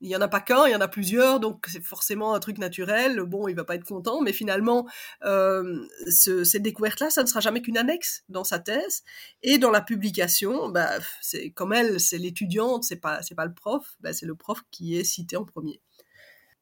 il 0.00 0.08
y 0.08 0.16
en 0.16 0.20
a 0.20 0.28
pas 0.28 0.40
qu'un, 0.40 0.66
il 0.66 0.72
y 0.72 0.74
en 0.74 0.80
a 0.80 0.88
plusieurs, 0.88 1.40
donc 1.40 1.66
c'est 1.68 1.84
forcément 1.84 2.34
un 2.34 2.40
truc 2.40 2.58
naturel. 2.58 3.20
Bon, 3.22 3.48
il 3.48 3.54
va 3.54 3.64
pas 3.64 3.74
être 3.74 3.84
content, 3.84 4.20
mais 4.22 4.32
finalement, 4.32 4.88
euh, 5.24 5.86
ce, 6.08 6.44
cette 6.44 6.62
découverte-là, 6.62 7.10
ça 7.10 7.22
ne 7.22 7.28
sera 7.28 7.40
jamais 7.40 7.60
qu'une 7.60 7.76
annexe 7.76 8.24
dans 8.28 8.44
sa 8.44 8.58
thèse. 8.58 9.02
Et 9.42 9.58
dans 9.58 9.70
la 9.70 9.82
publication, 9.82 10.70
bah, 10.70 10.90
c'est 11.20 11.50
comme 11.50 11.72
elle, 11.72 12.00
c'est 12.00 12.18
l'étudiante, 12.18 12.84
c'est 12.84 12.96
pas, 12.96 13.20
pas 13.36 13.44
le 13.44 13.54
prof, 13.54 13.96
bah, 14.00 14.12
c'est 14.12 14.26
le 14.26 14.34
prof 14.34 14.62
qui 14.70 14.96
est 14.96 15.04
cité 15.04 15.36
en 15.36 15.44
premier. 15.44 15.80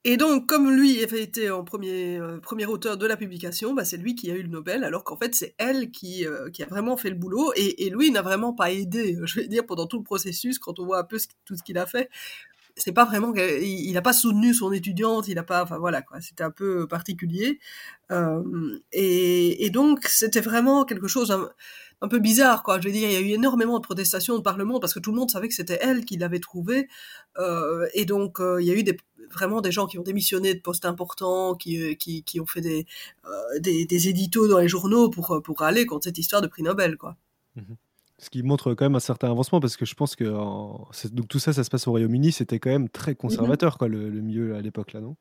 Et 0.04 0.16
donc, 0.16 0.46
comme 0.46 0.70
lui 0.70 1.02
avait 1.02 1.22
été 1.22 1.50
en 1.50 1.64
premier, 1.64 2.18
euh, 2.18 2.38
premier 2.38 2.66
auteur 2.66 2.96
de 2.96 3.06
la 3.06 3.16
publication, 3.16 3.74
bah, 3.74 3.84
c'est 3.84 3.96
lui 3.96 4.14
qui 4.14 4.30
a 4.30 4.34
eu 4.34 4.42
le 4.42 4.48
Nobel, 4.48 4.84
alors 4.84 5.02
qu'en 5.04 5.16
fait, 5.16 5.34
c'est 5.34 5.54
elle 5.58 5.90
qui, 5.90 6.24
euh, 6.24 6.48
a 6.60 6.64
vraiment 6.66 6.96
fait 6.96 7.10
le 7.10 7.16
boulot. 7.16 7.52
Et, 7.56 7.90
lui, 7.90 8.10
n'a 8.10 8.22
vraiment 8.22 8.54
pas 8.54 8.70
aidé, 8.72 9.18
je 9.24 9.40
vais 9.40 9.48
dire, 9.48 9.66
pendant 9.66 9.86
tout 9.86 9.98
le 9.98 10.04
processus, 10.04 10.58
quand 10.58 10.78
on 10.78 10.86
voit 10.86 11.00
un 11.00 11.04
peu 11.04 11.18
tout 11.44 11.56
ce 11.56 11.62
qu'il 11.62 11.78
a 11.78 11.86
fait 11.86 12.08
c'est 12.78 12.92
pas 12.92 13.04
vraiment 13.04 13.34
il 13.34 13.92
n'a 13.92 14.02
pas 14.02 14.12
soutenu 14.12 14.54
son 14.54 14.72
étudiante 14.72 15.28
il 15.28 15.38
a 15.38 15.42
pas 15.42 15.62
enfin 15.62 15.78
voilà 15.78 16.02
quoi. 16.02 16.20
C'était 16.20 16.44
un 16.44 16.50
peu 16.50 16.86
particulier. 16.88 17.58
Euh, 18.10 18.78
et, 18.92 19.70
donc 19.70 20.06
c'était 20.06 20.40
vraiment 20.40 20.84
quelque 20.84 21.08
chose 21.08 21.30
un, 22.00 22.08
peu 22.08 22.18
bizarre 22.18 22.62
quoi. 22.62 22.80
Je 22.80 22.86
veux 22.88 22.92
dire 22.92 23.08
il 23.08 23.12
y 23.12 23.16
a 23.16 23.20
eu 23.20 23.30
énormément 23.32 23.78
de 23.78 23.84
protestations 23.84 24.36
de 24.36 24.42
parlement 24.42 24.80
parce 24.80 24.94
que 24.94 25.00
tout 25.00 25.10
le 25.12 25.18
monde 25.18 25.30
savait 25.30 25.48
que 25.48 25.54
c'était 25.54 25.78
elle 25.82 26.04
qui 26.04 26.16
l'avait 26.16 26.40
trouvé 26.40 26.88
euh, 27.38 27.86
et 27.94 28.04
donc 28.06 28.40
euh, 28.40 28.62
il 28.62 28.66
y 28.66 28.70
a 28.70 28.74
eu 28.74 28.84
vraiment 29.30 29.60
des 29.60 29.72
gens 29.72 29.86
qui 29.86 29.98
ont 29.98 30.02
démissionné 30.02 30.54
de 30.54 30.60
postes 30.60 30.86
importants 30.86 31.54
qui, 31.54 31.96
qui, 31.98 32.40
ont 32.40 32.46
fait 32.46 32.62
des, 32.62 32.86
des, 33.60 33.84
des 33.84 34.28
dans 34.48 34.58
les 34.58 34.68
journaux 34.68 35.10
pour 35.10 35.42
pour 35.44 35.62
aller 35.62 35.84
contre 35.86 36.04
cette 36.04 36.18
histoire 36.18 36.40
de 36.42 36.46
prix 36.46 36.62
Nobel 36.62 36.96
quoi. 36.96 37.16
Mmh 37.56 37.74
ce 38.18 38.30
qui 38.30 38.42
montre 38.42 38.74
quand 38.74 38.84
même 38.84 38.96
un 38.96 39.00
certain 39.00 39.30
avancement 39.30 39.60
parce 39.60 39.76
que 39.76 39.84
je 39.86 39.94
pense 39.94 40.16
que 40.16 40.24
en... 40.24 40.88
donc 41.12 41.28
tout 41.28 41.38
ça, 41.38 41.52
ça 41.52 41.64
se 41.64 41.70
passe 41.70 41.86
au 41.86 41.92
Royaume-Uni, 41.92 42.32
c'était 42.32 42.58
quand 42.58 42.70
même 42.70 42.88
très 42.88 43.14
conservateur, 43.14 43.78
quoi, 43.78 43.88
le, 43.88 44.10
le 44.10 44.20
milieu 44.20 44.56
à 44.56 44.60
l'époque 44.60 44.92
là, 44.92 45.00
non? 45.00 45.16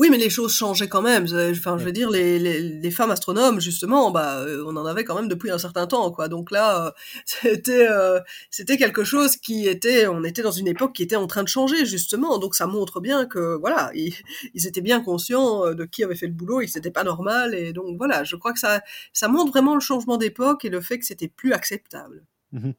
Oui, 0.00 0.08
mais 0.10 0.16
les 0.16 0.30
choses 0.30 0.54
changeaient 0.54 0.88
quand 0.88 1.02
même. 1.02 1.24
Enfin, 1.50 1.76
je 1.76 1.84
veux 1.84 1.92
dire, 1.92 2.08
les, 2.08 2.38
les, 2.38 2.58
les 2.58 2.90
femmes 2.90 3.10
astronomes, 3.10 3.60
justement, 3.60 4.10
bah, 4.10 4.38
euh, 4.38 4.64
on 4.66 4.74
en 4.76 4.86
avait 4.86 5.04
quand 5.04 5.14
même 5.14 5.28
depuis 5.28 5.50
un 5.50 5.58
certain 5.58 5.86
temps, 5.86 6.10
quoi. 6.10 6.28
Donc 6.28 6.50
là, 6.50 6.86
euh, 6.86 6.90
c'était, 7.26 7.86
euh, 7.90 8.18
c'était 8.50 8.78
quelque 8.78 9.04
chose 9.04 9.36
qui 9.36 9.68
était, 9.68 10.06
on 10.06 10.24
était 10.24 10.40
dans 10.40 10.52
une 10.52 10.68
époque 10.68 10.94
qui 10.94 11.02
était 11.02 11.16
en 11.16 11.26
train 11.26 11.42
de 11.42 11.48
changer, 11.48 11.84
justement. 11.84 12.38
Donc 12.38 12.54
ça 12.54 12.66
montre 12.66 13.00
bien 13.00 13.26
que, 13.26 13.58
voilà, 13.60 13.90
ils, 13.94 14.14
ils 14.54 14.66
étaient 14.66 14.80
bien 14.80 15.02
conscients 15.02 15.74
de 15.74 15.84
qui 15.84 16.02
avait 16.02 16.16
fait 16.16 16.28
le 16.28 16.32
boulot 16.32 16.62
et 16.62 16.66
que 16.66 16.72
c'était 16.72 16.90
pas 16.90 17.04
normal. 17.04 17.54
Et 17.54 17.74
donc 17.74 17.98
voilà, 17.98 18.24
je 18.24 18.36
crois 18.36 18.54
que 18.54 18.58
ça, 18.58 18.80
ça 19.12 19.28
montre 19.28 19.50
vraiment 19.50 19.74
le 19.74 19.80
changement 19.80 20.16
d'époque 20.16 20.64
et 20.64 20.70
le 20.70 20.80
fait 20.80 20.98
que 20.98 21.04
c'était 21.04 21.28
plus 21.28 21.52
acceptable. 21.52 22.24
Mmh 22.52 22.70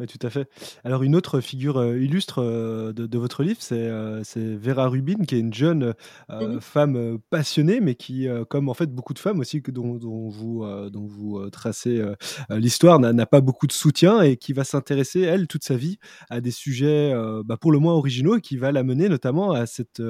oui, 0.00 0.06
tout 0.08 0.26
à 0.26 0.30
fait. 0.30 0.48
Alors 0.82 1.04
une 1.04 1.14
autre 1.14 1.40
figure 1.40 1.76
euh, 1.78 1.96
illustre 1.96 2.40
euh, 2.42 2.92
de, 2.92 3.06
de, 3.06 3.18
votre 3.18 3.44
livre, 3.44 3.60
c'est 3.60 3.76
euh, 3.78 4.22
Vera 4.34 4.88
Rubin, 4.88 5.24
qui 5.24 5.36
est 5.36 5.38
une 5.38 5.54
jeune 5.54 5.94
mmh 6.28 6.60
femme 6.60 7.18
passionnée, 7.30 7.80
mais 7.80 7.94
qui, 7.94 8.26
comme 8.48 8.68
en 8.68 8.74
fait 8.74 8.88
beaucoup 8.92 9.14
de 9.14 9.18
femmes 9.18 9.38
aussi 9.40 9.60
dont, 9.60 9.94
dont 9.96 10.28
vous, 10.28 10.64
dont 10.90 11.06
vous 11.06 11.48
tracez 11.50 12.02
l'histoire, 12.50 12.98
n'a 12.98 13.26
pas 13.26 13.40
beaucoup 13.40 13.66
de 13.66 13.72
soutien 13.72 14.22
et 14.22 14.36
qui 14.36 14.52
va 14.52 14.64
s'intéresser, 14.64 15.20
elle, 15.20 15.46
toute 15.46 15.64
sa 15.64 15.76
vie, 15.76 15.98
à 16.30 16.40
des 16.40 16.50
sujets 16.50 17.12
bah, 17.44 17.56
pour 17.56 17.72
le 17.72 17.78
moins 17.78 17.94
originaux 17.94 18.36
et 18.36 18.40
qui 18.40 18.56
va 18.56 18.72
l'amener 18.72 19.08
notamment 19.08 19.52
à 19.52 19.66
cette 19.66 20.02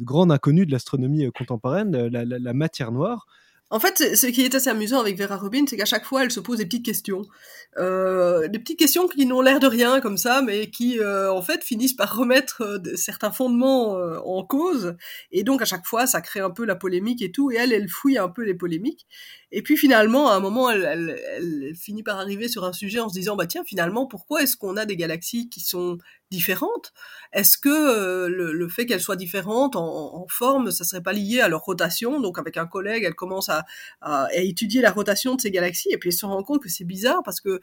grande 0.00 0.32
inconnue 0.32 0.66
de 0.66 0.72
l'astronomie 0.72 1.30
contemporaine, 1.32 2.06
la, 2.08 2.24
la, 2.24 2.38
la 2.38 2.52
matière 2.54 2.92
noire. 2.92 3.26
En 3.74 3.80
fait, 3.80 4.14
ce 4.14 4.28
qui 4.28 4.42
est 4.42 4.54
assez 4.54 4.70
amusant 4.70 5.00
avec 5.00 5.18
Vera 5.18 5.36
Rubin, 5.36 5.64
c'est 5.68 5.76
qu'à 5.76 5.84
chaque 5.84 6.04
fois, 6.04 6.22
elle 6.22 6.30
se 6.30 6.38
pose 6.38 6.58
des 6.58 6.64
petites 6.64 6.84
questions. 6.84 7.22
Euh, 7.76 8.46
des 8.46 8.60
petites 8.60 8.78
questions 8.78 9.08
qui 9.08 9.26
n'ont 9.26 9.40
l'air 9.40 9.58
de 9.58 9.66
rien 9.66 10.00
comme 10.00 10.16
ça, 10.16 10.42
mais 10.42 10.70
qui, 10.70 11.00
euh, 11.00 11.32
en 11.32 11.42
fait, 11.42 11.64
finissent 11.64 11.94
par 11.96 12.16
remettre 12.16 12.62
euh, 12.62 12.94
certains 12.94 13.32
fondements 13.32 13.98
euh, 13.98 14.20
en 14.24 14.44
cause. 14.44 14.94
Et 15.32 15.42
donc, 15.42 15.60
à 15.60 15.64
chaque 15.64 15.86
fois, 15.86 16.06
ça 16.06 16.20
crée 16.20 16.38
un 16.38 16.50
peu 16.50 16.64
la 16.64 16.76
polémique 16.76 17.20
et 17.20 17.32
tout. 17.32 17.50
Et 17.50 17.56
elle, 17.56 17.72
elle 17.72 17.88
fouille 17.88 18.16
un 18.16 18.28
peu 18.28 18.44
les 18.44 18.54
polémiques. 18.54 19.08
Et 19.56 19.62
puis, 19.62 19.76
finalement, 19.76 20.30
à 20.30 20.34
un 20.34 20.40
moment, 20.40 20.68
elle, 20.68 21.72
finit 21.76 22.02
par 22.02 22.18
arriver 22.18 22.48
sur 22.48 22.64
un 22.64 22.72
sujet 22.72 22.98
en 22.98 23.08
se 23.08 23.14
disant, 23.14 23.36
bah 23.36 23.46
tiens, 23.46 23.62
finalement, 23.64 24.04
pourquoi 24.04 24.42
est-ce 24.42 24.56
qu'on 24.56 24.76
a 24.76 24.84
des 24.84 24.96
galaxies 24.96 25.48
qui 25.48 25.60
sont 25.60 25.96
différentes? 26.32 26.92
Est-ce 27.32 27.56
que 27.56 27.68
euh, 27.68 28.28
le, 28.28 28.68
fait 28.68 28.84
qu'elles 28.84 29.00
soient 29.00 29.14
différentes 29.14 29.76
en, 29.76 30.26
forme, 30.28 30.72
ça 30.72 30.82
serait 30.82 31.02
pas 31.02 31.12
lié 31.12 31.40
à 31.40 31.48
leur 31.48 31.60
rotation? 31.60 32.20
Donc, 32.20 32.36
avec 32.36 32.56
un 32.56 32.66
collègue, 32.66 33.04
elle 33.04 33.14
commence 33.14 33.48
à, 33.48 33.64
à 34.00 34.26
étudier 34.34 34.80
la 34.80 34.90
rotation 34.90 35.36
de 35.36 35.40
ces 35.40 35.52
galaxies. 35.52 35.90
Et 35.92 35.98
puis, 35.98 36.08
elle 36.08 36.16
se 36.16 36.26
rend 36.26 36.42
compte 36.42 36.60
que 36.60 36.68
c'est 36.68 36.84
bizarre 36.84 37.22
parce 37.24 37.40
que 37.40 37.60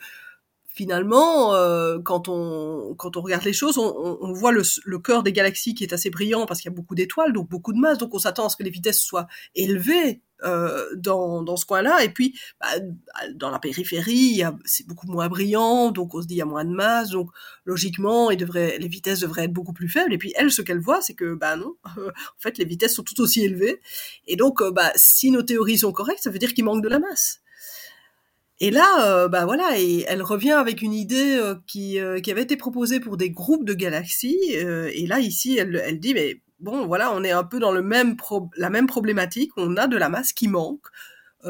finalement, 0.73 1.53
euh, 1.53 1.99
quand 2.03 2.27
on 2.27 2.95
quand 2.97 3.17
on 3.17 3.21
regarde 3.21 3.43
les 3.43 3.53
choses, 3.53 3.77
on, 3.77 4.17
on 4.21 4.33
voit 4.33 4.51
le, 4.51 4.63
le, 4.85 4.99
cœur 4.99 5.23
des 5.23 5.33
galaxies 5.33 5.73
qui 5.75 5.83
est 5.83 5.93
assez 5.93 6.09
brillant 6.09 6.45
parce 6.45 6.61
qu'il 6.61 6.69
y 6.69 6.73
a 6.73 6.75
beaucoup 6.75 6.95
d'étoiles, 6.95 7.33
donc 7.33 7.49
beaucoup 7.49 7.73
de 7.73 7.79
masse, 7.79 7.97
donc 7.97 8.13
on 8.13 8.19
s'attend 8.19 8.45
à 8.45 8.49
ce 8.49 8.55
que 8.55 8.63
les 8.63 8.69
vitesses 8.69 9.01
soient 9.01 9.27
élevées 9.55 10.21
euh, 10.43 10.87
dans, 10.95 11.43
dans 11.43 11.55
ce 11.55 11.65
coin-là. 11.65 12.03
Et 12.03 12.09
puis, 12.09 12.35
bah, 12.59 12.67
dans 13.35 13.51
la 13.51 13.59
périphérie, 13.59 14.41
c'est 14.65 14.87
beaucoup 14.87 15.07
moins 15.07 15.27
brillant, 15.27 15.91
donc 15.91 16.15
on 16.15 16.21
se 16.21 16.27
dit 16.27 16.35
il 16.35 16.37
y 16.37 16.41
a 16.41 16.45
moins 16.45 16.65
de 16.65 16.71
masse, 16.71 17.09
donc 17.11 17.29
logiquement, 17.65 18.31
il 18.31 18.37
devrait, 18.37 18.77
les 18.79 18.87
vitesses 18.87 19.19
devraient 19.19 19.43
être 19.43 19.53
beaucoup 19.53 19.73
plus 19.73 19.89
faibles. 19.89 20.13
Et 20.13 20.17
puis 20.17 20.33
elle, 20.35 20.51
ce 20.51 20.61
qu'elle 20.61 20.79
voit, 20.79 21.01
c'est 21.01 21.13
que 21.13 21.35
bah 21.35 21.57
non, 21.57 21.75
en 21.85 22.39
fait, 22.39 22.57
les 22.57 22.65
vitesses 22.65 22.95
sont 22.95 23.03
tout 23.03 23.19
aussi 23.21 23.43
élevées. 23.43 23.81
Et 24.25 24.35
donc, 24.35 24.61
euh, 24.61 24.71
bah, 24.71 24.91
si 24.95 25.31
nos 25.31 25.43
théories 25.43 25.79
sont 25.79 25.91
correctes, 25.91 26.23
ça 26.23 26.31
veut 26.31 26.39
dire 26.39 26.53
qu'il 26.53 26.63
manque 26.63 26.83
de 26.83 26.89
la 26.89 26.99
masse. 26.99 27.41
Et 28.63 28.69
là, 28.69 29.07
euh, 29.07 29.27
bah 29.27 29.45
voilà, 29.45 29.79
et 29.79 30.05
elle 30.07 30.21
revient 30.21 30.51
avec 30.51 30.83
une 30.83 30.93
idée 30.93 31.35
euh, 31.35 31.55
qui, 31.65 31.99
euh, 31.99 32.19
qui 32.19 32.29
avait 32.29 32.43
été 32.43 32.57
proposée 32.57 32.99
pour 32.99 33.17
des 33.17 33.31
groupes 33.31 33.65
de 33.65 33.73
galaxies. 33.73 34.37
et 34.51 35.07
là, 35.07 35.19
ici, 35.19 35.57
elle, 35.57 35.99
dit, 35.99 36.13
mais 36.13 36.43
bon, 36.59 36.85
voilà, 36.85 37.11
on 37.11 37.23
est 37.23 37.31
un 37.31 37.43
peu 37.43 37.59
dans 37.59 37.71
le 37.71 37.81
même 37.81 38.15
la 38.55 38.69
même 38.69 38.85
problématique. 38.85 39.51
On 39.57 39.77
a 39.77 39.87
de 39.87 39.97
la 39.97 40.09
masse 40.09 40.31
qui 40.31 40.47
manque. 40.47 40.85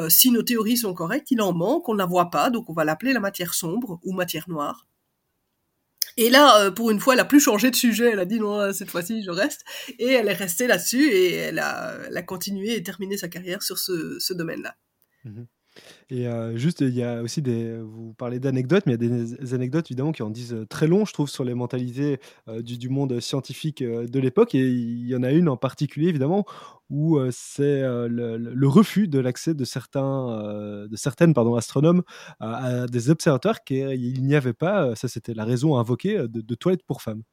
si 0.08 0.32
nos 0.32 0.42
théories 0.42 0.78
sont 0.78 0.94
correctes, 0.94 1.32
il 1.32 1.42
en 1.42 1.52
manque, 1.54 1.90
on 1.90 1.94
ne 1.94 1.98
la 1.98 2.06
voit 2.06 2.30
pas, 2.30 2.50
donc 2.50 2.70
on 2.70 2.74
va 2.74 2.86
l'appeler 2.86 3.12
la 3.12 3.20
matière 3.20 3.54
sombre 3.54 4.00
ou 4.04 4.14
matière 4.14 4.48
noire. 4.48 4.88
Et 6.16 6.30
là, 6.30 6.72
pour 6.72 6.92
une 6.92 7.00
fois, 7.02 7.16
elle 7.16 7.20
a 7.20 7.26
plus 7.26 7.42
changé 7.42 7.72
de 7.72 7.76
sujet. 7.76 8.12
Elle 8.12 8.20
a 8.20 8.26
dit 8.26 8.40
non, 8.40 8.72
cette 8.72 8.90
fois-ci, 8.90 9.22
je 9.24 9.32
reste. 9.32 9.66
Et 10.00 10.14
elle 10.14 10.30
est 10.30 10.34
restée 10.34 10.68
là-dessus 10.68 11.10
et 11.12 11.34
elle 11.34 11.60
a, 11.60 12.22
continué 12.26 12.76
et 12.76 12.84
terminé 12.84 13.18
sa 13.18 13.28
carrière 13.28 13.64
sur 13.64 13.80
ce, 13.80 14.18
ce 14.20 14.34
domaine-là. 14.34 14.76
Mmh 15.26 15.44
et 16.10 16.28
juste, 16.56 16.82
il 16.82 16.94
y 16.94 17.04
a 17.04 17.22
aussi 17.22 17.42
des. 17.42 17.78
Vous 17.80 18.14
parlez 18.14 18.40
d'anecdotes, 18.40 18.84
mais 18.86 18.96
il 18.96 19.04
y 19.04 19.06
a 19.06 19.26
des 19.38 19.54
anecdotes 19.54 19.88
évidemment 19.90 20.12
qui 20.12 20.24
en 20.24 20.30
disent 20.30 20.56
très 20.70 20.88
long, 20.88 21.06
je 21.06 21.14
trouve, 21.14 21.30
sur 21.30 21.44
les 21.44 21.54
mentalités 21.54 22.20
du, 22.60 22.78
du, 22.78 22.90
monde 22.90 23.20
scientifique 23.20 23.82
de 23.82 24.20
l'époque. 24.20 24.54
Et 24.56 24.68
il 24.68 25.08
y 25.08 25.16
en 25.16 25.24
a 25.24 25.32
une 25.32 25.48
en 25.48 25.58
particulier, 25.58 26.10
évidemment, 26.10 26.46
où 26.90 27.20
c'est 27.32 27.82
le, 27.82 28.38
le, 28.38 28.68
refus 28.68 29.08
de 29.08 29.20
l'accès 29.20 29.54
de 29.54 29.64
certains, 29.64 30.88
de 30.90 30.96
certaines 30.96 31.34
pardon, 31.34 31.56
astronomes 31.56 32.04
à, 32.40 32.88
des 32.88 33.10
observateurs 33.10 33.64
qu'il 33.64 34.22
n'y 34.24 34.36
avait 34.36 34.54
pas. 34.54 34.96
Ça, 34.96 35.08
c'était 35.08 35.34
la 35.34 35.46
raison 35.46 35.78
invoquée 35.78 36.18
de, 36.28 36.42
de 36.42 36.56
toilettes 36.56 36.84
pour 36.84 37.02
femmes. 37.02 37.24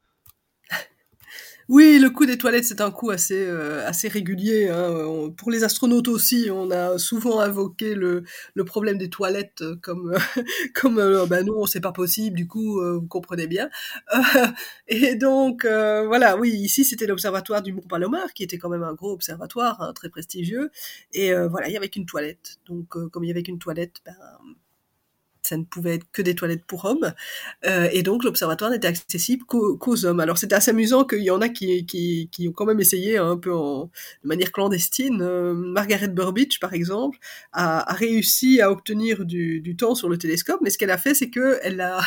Oui, 1.69 1.99
le 2.01 2.09
coup 2.09 2.25
des 2.25 2.39
toilettes, 2.39 2.65
c'est 2.65 2.81
un 2.81 2.89
coup 2.89 3.11
assez 3.11 3.45
euh, 3.45 3.87
assez 3.87 4.07
régulier. 4.07 4.69
Hein. 4.69 5.29
pour 5.37 5.51
les 5.51 5.63
astronautes 5.63 6.07
aussi, 6.07 6.49
on 6.51 6.71
a 6.71 6.97
souvent 6.97 7.39
invoqué 7.41 7.93
le, 7.93 8.23
le 8.55 8.65
problème 8.65 8.97
des 8.97 9.11
toilettes 9.11 9.63
comme 9.83 10.15
comme 10.73 10.97
euh, 10.97 11.27
ben 11.27 11.45
non, 11.45 11.67
c'est 11.67 11.79
pas 11.79 11.91
possible. 11.91 12.35
Du 12.35 12.47
coup, 12.47 12.81
euh, 12.81 12.97
vous 12.99 13.07
comprenez 13.07 13.45
bien. 13.45 13.69
et 14.87 15.13
donc 15.13 15.63
voilà, 15.63 16.37
oui, 16.37 16.49
ici 16.49 16.83
c'était 16.83 17.05
l'observatoire 17.05 17.61
du 17.61 17.71
Mont 17.71 17.83
Palomar, 17.87 18.33
qui 18.33 18.41
était 18.43 18.57
quand 18.57 18.69
même 18.69 18.83
un 18.83 18.95
gros 18.95 19.11
observatoire, 19.13 19.79
hein, 19.81 19.93
très 19.93 20.09
prestigieux. 20.09 20.71
Et 21.13 21.31
voilà, 21.51 21.67
il 21.69 21.73
y 21.73 21.77
avait 21.77 21.89
qu'une 21.89 22.07
toilette. 22.07 22.57
Donc 22.65 22.89
comme 23.11 23.23
il 23.23 23.27
y 23.27 23.31
avait 23.31 23.43
qu'une 23.43 23.59
toilette, 23.59 23.97
ben 24.05 24.15
ça 25.49 25.57
ne 25.57 25.63
pouvait 25.63 25.95
être 25.95 26.05
que 26.11 26.21
des 26.21 26.35
toilettes 26.35 26.63
pour 26.65 26.85
hommes, 26.85 27.13
euh, 27.65 27.89
et 27.91 28.03
donc 28.03 28.23
l'observatoire 28.23 28.71
n'était 28.71 28.87
accessible 28.87 29.45
qu'aux, 29.45 30.05
hommes. 30.05 30.19
Alors 30.19 30.37
c'était 30.37 30.55
assez 30.55 30.71
amusant 30.71 31.03
qu'il 31.03 31.23
y 31.23 31.31
en 31.31 31.41
a 31.41 31.49
qui, 31.49 32.29
ont 32.47 32.51
quand 32.51 32.65
même 32.65 32.79
essayé 32.79 33.17
hein, 33.17 33.31
un 33.31 33.37
peu 33.37 33.51
de 33.51 34.27
manière 34.27 34.51
clandestine. 34.51 35.21
Euh, 35.21 35.53
Margaret 35.53 36.09
Burbidge, 36.09 36.59
par 36.59 36.73
exemple, 36.73 37.17
a, 37.51 37.93
réussi 37.93 38.61
à 38.61 38.71
obtenir 38.71 39.25
du, 39.25 39.75
temps 39.77 39.95
sur 39.95 40.09
le 40.09 40.17
télescope, 40.17 40.59
mais 40.61 40.69
ce 40.69 40.77
qu'elle 40.77 40.91
a 40.91 40.97
fait, 40.97 41.13
c'est 41.13 41.29
que 41.29 41.59
elle 41.63 41.81
a, 41.81 42.01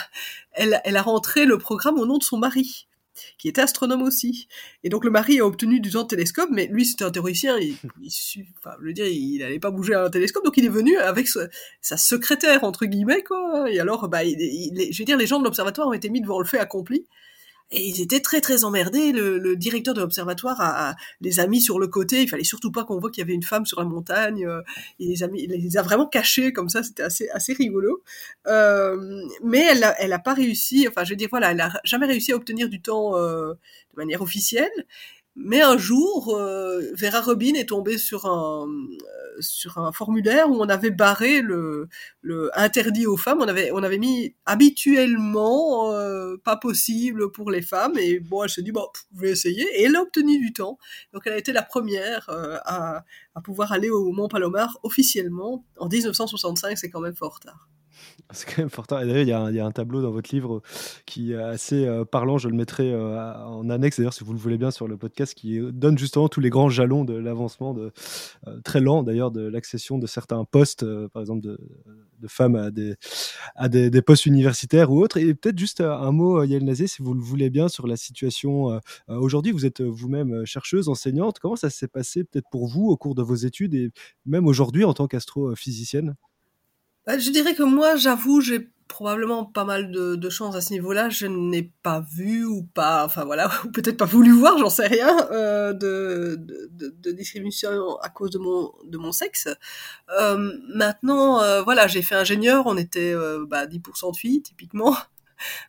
elle, 0.52 0.81
elle 0.85 0.96
a 0.96 1.02
rentré 1.02 1.44
le 1.44 1.59
programme 1.59 1.98
au 1.98 2.07
nom 2.07 2.18
de 2.18 2.22
son 2.22 2.38
mari 2.38 2.87
qui 3.38 3.48
était 3.48 3.61
astronome 3.61 4.03
aussi. 4.03 4.48
Et 4.85 4.88
donc 4.88 5.05
le 5.05 5.11
mari 5.11 5.40
a 5.40 5.46
obtenu 5.46 5.81
du 5.81 5.90
temps 5.90 6.03
de 6.03 6.09
télescope, 6.09 6.51
mais 6.51 6.66
lui 6.66 6.85
c'était 6.85 7.05
un 7.05 7.11
théoricien, 7.11 7.59
il, 7.59 7.77
il, 8.01 8.46
enfin, 8.59 8.77
je 8.81 8.87
veux 8.87 8.92
dire, 8.92 9.07
il 9.07 9.38
n'allait 9.38 9.59
pas 9.59 9.70
bouger 9.70 9.94
à 9.94 10.05
un 10.05 10.11
télescope, 10.11 10.44
donc 10.44 10.57
il 10.57 10.64
est 10.64 10.68
venu 10.68 10.96
avec 10.96 11.29
sa 11.29 11.96
secrétaire 11.96 12.64
entre 12.64 12.87
guillemets 12.87 13.22
quoi. 13.22 13.70
Et 13.70 13.81
alors, 13.81 14.09
bah, 14.09 14.25
je 14.25 14.98
veux 14.98 15.05
dire, 15.05 15.16
les 15.16 15.27
gens 15.27 15.38
de 15.38 15.44
l'observatoire 15.44 15.88
ont 15.88 15.92
été 15.92 16.11
mis 16.11 16.20
devant 16.20 16.38
le 16.38 16.46
fait 16.46 16.59
accompli. 16.59 17.07
Et 17.72 17.87
ils 17.87 18.00
étaient 18.02 18.20
très 18.20 18.40
très 18.40 18.64
emmerdés. 18.64 19.12
Le, 19.12 19.38
le 19.38 19.56
directeur 19.56 19.94
de 19.94 20.00
l'observatoire 20.00 20.61
a, 20.61 20.94
les 21.20 21.40
a 21.40 21.46
mis 21.46 21.61
sur 21.61 21.78
le 21.78 21.88
côté. 21.88 22.22
Il 22.22 22.28
fallait 22.28 22.44
surtout 22.44 22.70
pas 22.70 22.85
qu'on 22.85 22.98
voit 22.98 23.11
qu'il 23.11 23.22
y 23.22 23.24
avait 23.24 23.35
une 23.35 23.42
femme 23.42 23.66
sur 23.66 23.80
la 23.80 23.87
montagne. 23.87 24.46
Euh, 24.46 24.61
il 24.98 25.08
les 25.08 25.22
a, 25.22 25.28
il 25.35 25.50
les 25.50 25.76
a 25.76 25.82
vraiment 25.82 26.06
cachés 26.06 26.52
comme 26.52 26.68
ça. 26.68 26.82
C'était 26.82 27.02
assez 27.02 27.28
assez 27.30 27.54
rigolo. 27.54 28.02
Euh, 28.46 29.22
mais 29.42 29.66
elle 29.70 29.85
a, 29.85 30.00
elle 30.00 30.12
a 30.12 30.18
pas 30.18 30.35
réussi. 30.35 30.87
Enfin, 30.87 31.04
je 31.04 31.11
veux 31.11 31.16
dire 31.16 31.28
voilà, 31.30 31.52
elle 31.52 31.61
a 31.61 31.72
jamais 31.85 32.06
réussi 32.06 32.32
à 32.32 32.37
obtenir 32.37 32.68
du 32.68 32.82
temps 32.82 33.16
euh, 33.16 33.54
de 33.54 33.96
manière 33.96 34.22
officielle. 34.22 34.70
Mais 35.35 35.62
un 35.62 35.78
jour, 35.78 36.37
euh, 36.37 36.92
Vera 36.94 37.22
Robin 37.22 37.54
est 37.54 37.70
tombée 37.70 37.96
sur 37.96 38.26
un 38.26 38.68
sur 39.40 39.78
un 39.78 39.92
formulaire 39.92 40.50
où 40.50 40.56
on 40.60 40.68
avait 40.68 40.90
barré 40.90 41.40
le, 41.42 41.88
interdit 42.54 43.06
aux 43.06 43.16
femmes. 43.16 43.38
On 43.40 43.48
avait 43.48 43.70
on 43.72 43.82
avait 43.82 43.98
mis 43.98 44.34
habituellement 44.46 45.92
euh, 45.92 46.36
pas 46.44 46.56
possible 46.56 47.30
pour 47.32 47.50
les 47.50 47.62
femmes. 47.62 47.98
Et 47.98 48.20
bon, 48.20 48.44
elle 48.44 48.50
s'est 48.50 48.62
dit 48.62 48.72
bon, 48.72 48.86
je 49.14 49.20
vais 49.20 49.30
essayer. 49.30 49.64
Et 49.78 49.84
elle 49.84 49.96
a 49.96 50.02
obtenu 50.02 50.38
du 50.38 50.52
temps. 50.52 50.78
Donc 51.12 51.22
elle 51.26 51.32
a 51.34 51.38
été 51.38 51.52
la 51.52 51.62
première 51.62 52.28
à, 52.28 53.04
à 53.34 53.40
pouvoir 53.40 53.72
aller 53.72 53.90
au 53.90 54.12
Mont 54.12 54.28
Palomar 54.28 54.78
officiellement 54.82 55.64
en 55.78 55.88
1965. 55.88 56.78
C'est 56.78 56.90
quand 56.90 57.00
même 57.00 57.16
fort 57.16 57.40
tard. 57.40 57.68
C'est 58.32 58.46
quand 58.46 58.62
même 58.62 58.70
fort. 58.70 58.86
Et 58.90 59.06
d'ailleurs, 59.06 59.50
il 59.50 59.56
y, 59.56 59.60
a 59.60 59.66
un 59.66 59.70
tableau 59.72 60.02
dans 60.02 60.10
votre 60.10 60.34
livre 60.34 60.62
qui 61.06 61.32
est 61.32 61.36
assez 61.36 61.86
euh, 61.86 62.04
parlant. 62.04 62.38
Je 62.38 62.48
le 62.48 62.54
mettrai 62.54 62.92
euh, 62.92 63.34
en 63.44 63.68
annexe, 63.68 63.98
d'ailleurs, 63.98 64.14
si 64.14 64.24
vous 64.24 64.32
le 64.32 64.38
voulez 64.38 64.58
bien, 64.58 64.70
sur 64.70 64.88
le 64.88 64.96
podcast, 64.96 65.34
qui 65.34 65.60
donne 65.72 65.98
justement 65.98 66.28
tous 66.28 66.40
les 66.40 66.50
grands 66.50 66.68
jalons 66.68 67.04
de 67.04 67.14
l'avancement, 67.14 67.76
euh, 67.76 67.90
très 68.64 68.80
lent 68.80 69.02
d'ailleurs, 69.02 69.30
de 69.30 69.42
l'accession 69.42 69.98
de 69.98 70.06
certains 70.06 70.44
postes, 70.44 70.84
par 71.08 71.20
exemple 71.20 71.42
de, 71.42 71.58
femmes 72.28 72.56
à, 72.56 72.70
des, 72.70 73.90
des, 73.90 74.02
postes 74.02 74.26
universitaires 74.26 74.90
ou 74.90 75.02
autres. 75.02 75.18
Et 75.18 75.34
peut-être 75.34 75.58
juste 75.58 75.80
un 75.80 76.12
mot, 76.12 76.42
Yael 76.44 76.64
Nazé, 76.64 76.86
si 76.86 77.02
vous 77.02 77.14
le 77.14 77.20
voulez 77.20 77.50
bien, 77.50 77.68
sur 77.68 77.86
la 77.86 77.96
situation 77.96 78.80
aujourd'hui. 79.08 79.52
Vous 79.52 79.66
êtes 79.66 79.82
vous-même 79.82 80.46
chercheuse, 80.46 80.88
enseignante. 80.88 81.40
Comment 81.40 81.56
ça 81.56 81.70
s'est 81.70 81.88
passé 81.88 82.24
peut-être 82.24 82.48
pour 82.50 82.68
vous 82.68 82.88
au 82.88 82.96
cours 82.96 83.14
de 83.14 83.22
vos 83.22 83.34
études 83.34 83.74
et 83.74 83.90
même 84.24 84.46
aujourd'hui 84.46 84.84
en 84.84 84.94
tant 84.94 85.08
qu'astrophysicienne 85.08 86.14
bah, 87.06 87.18
je 87.18 87.30
dirais 87.30 87.54
que 87.54 87.62
moi, 87.62 87.96
j'avoue, 87.96 88.40
j'ai 88.40 88.68
probablement 88.92 89.46
pas 89.46 89.64
mal 89.64 89.90
de, 89.90 90.16
de 90.16 90.30
chance 90.30 90.54
à 90.54 90.60
ce 90.60 90.72
niveau-là. 90.72 91.08
Je 91.08 91.26
n'ai 91.26 91.72
pas 91.82 92.04
vu 92.14 92.44
ou 92.44 92.62
pas, 92.62 93.04
enfin 93.04 93.24
voilà, 93.24 93.50
ou 93.64 93.70
peut-être 93.70 93.96
pas 93.96 94.04
voulu 94.04 94.32
voir, 94.32 94.58
j'en 94.58 94.70
sais 94.70 94.86
rien, 94.86 95.16
euh, 95.30 95.72
de, 95.72 96.36
de, 96.38 96.94
de, 97.02 97.12
discrimination 97.12 97.96
à 97.96 98.10
cause 98.10 98.30
de 98.30 98.38
mon 98.38 98.70
de 98.84 98.98
mon 98.98 99.10
sexe. 99.12 99.48
Euh, 100.20 100.52
maintenant, 100.74 101.42
euh, 101.42 101.62
voilà, 101.62 101.86
j'ai 101.86 102.02
fait 102.02 102.14
ingénieur, 102.14 102.64
on 102.66 102.76
était 102.76 103.14
euh, 103.14 103.46
bah, 103.48 103.66
10% 103.66 104.12
de 104.12 104.16
filles 104.16 104.42
typiquement. 104.42 104.96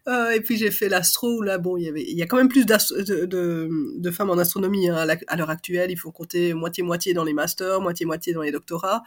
Euh, 0.07 0.29
et 0.29 0.39
puis 0.39 0.55
j'ai 0.55 0.69
fait 0.69 0.87
l'astro 0.87 1.41
là 1.41 1.57
bon 1.57 1.77
il 1.77 1.85
y 1.85 1.89
avait 1.89 2.03
il 2.03 2.15
y 2.15 2.21
a 2.21 2.27
quand 2.27 2.37
même 2.37 2.47
plus 2.47 2.63
de, 2.67 4.11
femmes 4.11 4.29
en 4.29 4.37
astronomie 4.37 4.87
hein, 4.87 5.07
à 5.27 5.35
l'heure 5.35 5.49
actuelle 5.49 5.89
il 5.89 5.97
faut 5.97 6.11
compter 6.11 6.53
moitié 6.53 6.83
moitié 6.83 7.15
dans 7.15 7.23
les 7.23 7.33
masters 7.33 7.81
moitié 7.81 8.05
moitié 8.05 8.33
dans 8.33 8.43
les 8.43 8.51
doctorats 8.51 9.01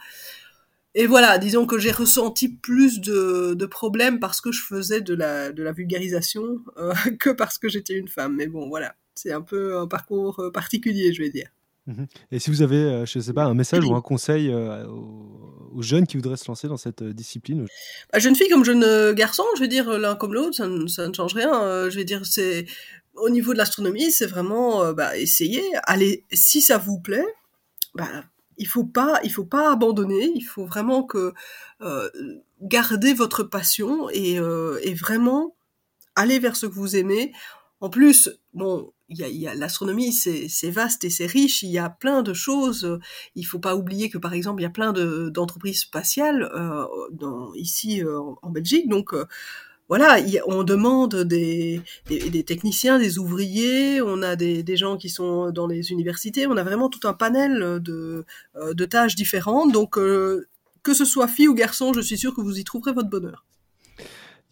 et 0.99 1.05
voilà, 1.05 1.37
disons 1.37 1.67
que 1.67 1.77
j'ai 1.77 1.91
ressenti 1.91 2.49
plus 2.49 2.99
de, 2.99 3.53
de, 3.53 3.65
problèmes 3.67 4.19
parce 4.19 4.41
que 4.41 4.51
je 4.51 4.63
faisais 4.63 4.99
de 4.99 5.13
la, 5.13 5.51
de 5.51 5.61
la 5.61 5.71
vulgarisation 5.71 6.57
euh, 6.77 6.91
que 7.19 7.29
parce 7.29 7.59
que 7.59 7.69
j'étais 7.69 7.93
une 7.93 8.07
femme. 8.07 8.35
Mais 8.35 8.47
bon, 8.47 8.67
voilà, 8.67 8.95
c'est 9.13 9.31
un 9.31 9.43
peu 9.43 9.77
un 9.77 9.85
parcours 9.85 10.39
euh, 10.39 10.49
particulier, 10.49 11.13
je 11.13 11.21
vais 11.21 11.29
dire. 11.29 11.49
Mhm. 11.85 12.07
Et 12.31 12.39
si 12.39 12.49
vous 12.49 12.63
avez, 12.63 12.77
euh, 12.77 13.05
je 13.05 13.19
ne 13.19 13.23
sais 13.23 13.33
pas, 13.33 13.43
un 13.43 13.53
message 13.53 13.85
ou 13.85 13.93
un 13.93 14.01
conseil 14.01 14.51
aux, 14.51 15.83
jeunes 15.83 16.07
qui 16.07 16.17
voudraient 16.17 16.35
se 16.35 16.47
lancer 16.47 16.67
dans 16.67 16.77
cette 16.77 17.03
discipline 17.03 17.67
bah, 18.11 18.17
Jeune 18.17 18.35
fille 18.35 18.49
comme 18.49 18.65
jeune 18.65 19.13
garçon, 19.13 19.43
je 19.55 19.61
vais 19.61 19.67
dire 19.67 19.99
l'un 19.99 20.15
comme 20.15 20.33
l'autre, 20.33 20.55
ça, 20.55 20.67
ça, 20.87 21.07
ne 21.07 21.13
change 21.13 21.35
rien. 21.35 21.87
je 21.91 21.95
vais 21.95 22.05
dire, 22.05 22.25
c'est 22.25 22.65
au 23.13 23.29
niveau 23.29 23.53
de 23.53 23.59
l'astronomie, 23.59 24.11
c'est 24.11 24.25
vraiment 24.25 24.93
bah, 24.93 25.15
essayer. 25.15 25.61
Allez, 25.83 26.25
si 26.33 26.59
ça 26.59 26.79
vous 26.79 26.99
plaît, 26.99 27.27
bah, 27.93 28.23
il 28.57 28.67
faut 28.67 28.85
pas, 28.85 29.19
il 29.23 29.31
faut 29.31 29.45
pas 29.45 29.71
abandonner. 29.71 30.31
Il 30.35 30.41
faut 30.41 30.65
vraiment 30.65 31.03
que 31.03 31.33
euh, 31.81 32.09
garder 32.61 33.13
votre 33.13 33.43
passion 33.43 34.09
et, 34.09 34.39
euh, 34.39 34.79
et, 34.83 34.93
vraiment 34.93 35.55
aller 36.15 36.39
vers 36.39 36.55
ce 36.55 36.65
que 36.65 36.73
vous 36.73 36.95
aimez. 36.95 37.31
En 37.79 37.89
plus, 37.89 38.29
bon, 38.53 38.91
il 39.09 39.17
y 39.17 39.23
a, 39.23 39.29
y 39.29 39.47
a 39.47 39.55
l'astronomie, 39.55 40.11
c'est 40.11 40.69
vaste 40.69 41.03
et 41.03 41.09
c'est 41.09 41.27
riche. 41.27 41.63
Il 41.63 41.69
y 41.69 41.77
a 41.77 41.89
plein 41.89 42.23
de 42.23 42.33
choses. 42.33 42.99
Il 43.35 43.43
faut 43.43 43.59
pas 43.59 43.75
oublier 43.75 44.09
que 44.09 44.17
par 44.17 44.33
exemple, 44.33 44.61
il 44.61 44.63
y 44.63 44.67
a 44.67 44.71
plein 44.71 44.93
d'entreprises 44.93 45.81
spatiales 45.81 46.49
euh, 46.53 46.85
dans, 47.11 47.53
ici 47.53 48.03
euh, 48.03 48.19
en 48.41 48.49
Belgique. 48.49 48.89
Donc 48.89 49.13
voilà, 49.89 50.17
on 50.47 50.63
demande 50.63 51.15
des, 51.15 51.81
techniciens, 52.45 52.99
des 52.99 53.19
ouvriers, 53.19 54.01
on 54.01 54.21
a 54.21 54.35
des, 54.35 54.77
gens 54.77 54.97
qui 54.97 55.09
sont 55.09 55.51
dans 55.51 55.67
les 55.67 55.91
universités, 55.91 56.45
on 56.45 56.57
a 56.57 56.63
vraiment 56.63 56.89
tout 56.89 57.07
un 57.07 57.13
panel 57.13 57.79
de, 57.81 58.25
euh, 58.55 58.73
tâches 58.87 59.15
différentes. 59.15 59.71
Donc, 59.71 59.97
euh, 59.97 60.47
que 60.83 60.93
ce 60.93 61.05
soit 61.05 61.27
fille 61.27 61.47
ou 61.47 61.53
garçon, 61.53 61.93
je 61.93 62.01
suis 62.01 62.17
sûr 62.17 62.33
que 62.33 62.41
vous 62.41 62.59
y 62.59 62.63
trouverez 62.63 62.91
votre 62.91 63.09
bonheur. 63.09 63.45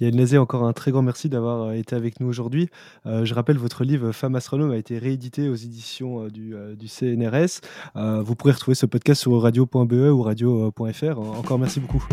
Yann 0.01 0.15
Lézé, 0.15 0.37
encore 0.37 0.65
un 0.65 0.73
très 0.73 0.91
grand 0.91 1.01
merci 1.01 1.29
d'avoir 1.29 1.71
été 1.71 1.95
avec 1.95 2.19
nous 2.19 2.27
aujourd'hui. 2.27 2.67
je 3.05 3.33
rappelle, 3.33 3.57
votre 3.57 3.85
livre 3.85 4.11
Femme 4.11 4.35
astronome 4.35 4.71
a 4.71 4.77
été 4.77 4.97
réédité 4.97 5.47
aux 5.47 5.55
éditions 5.55 6.27
du, 6.27 6.53
du, 6.77 6.87
CNRS. 6.89 7.61
vous 7.95 8.35
pourrez 8.35 8.51
retrouver 8.51 8.75
ce 8.75 8.85
podcast 8.85 9.21
sur 9.21 9.41
radio.be 9.41 9.93
ou 9.93 10.21
radio.fr. 10.21 11.17
Encore 11.17 11.59
merci 11.59 11.79
beaucoup. 11.79 12.05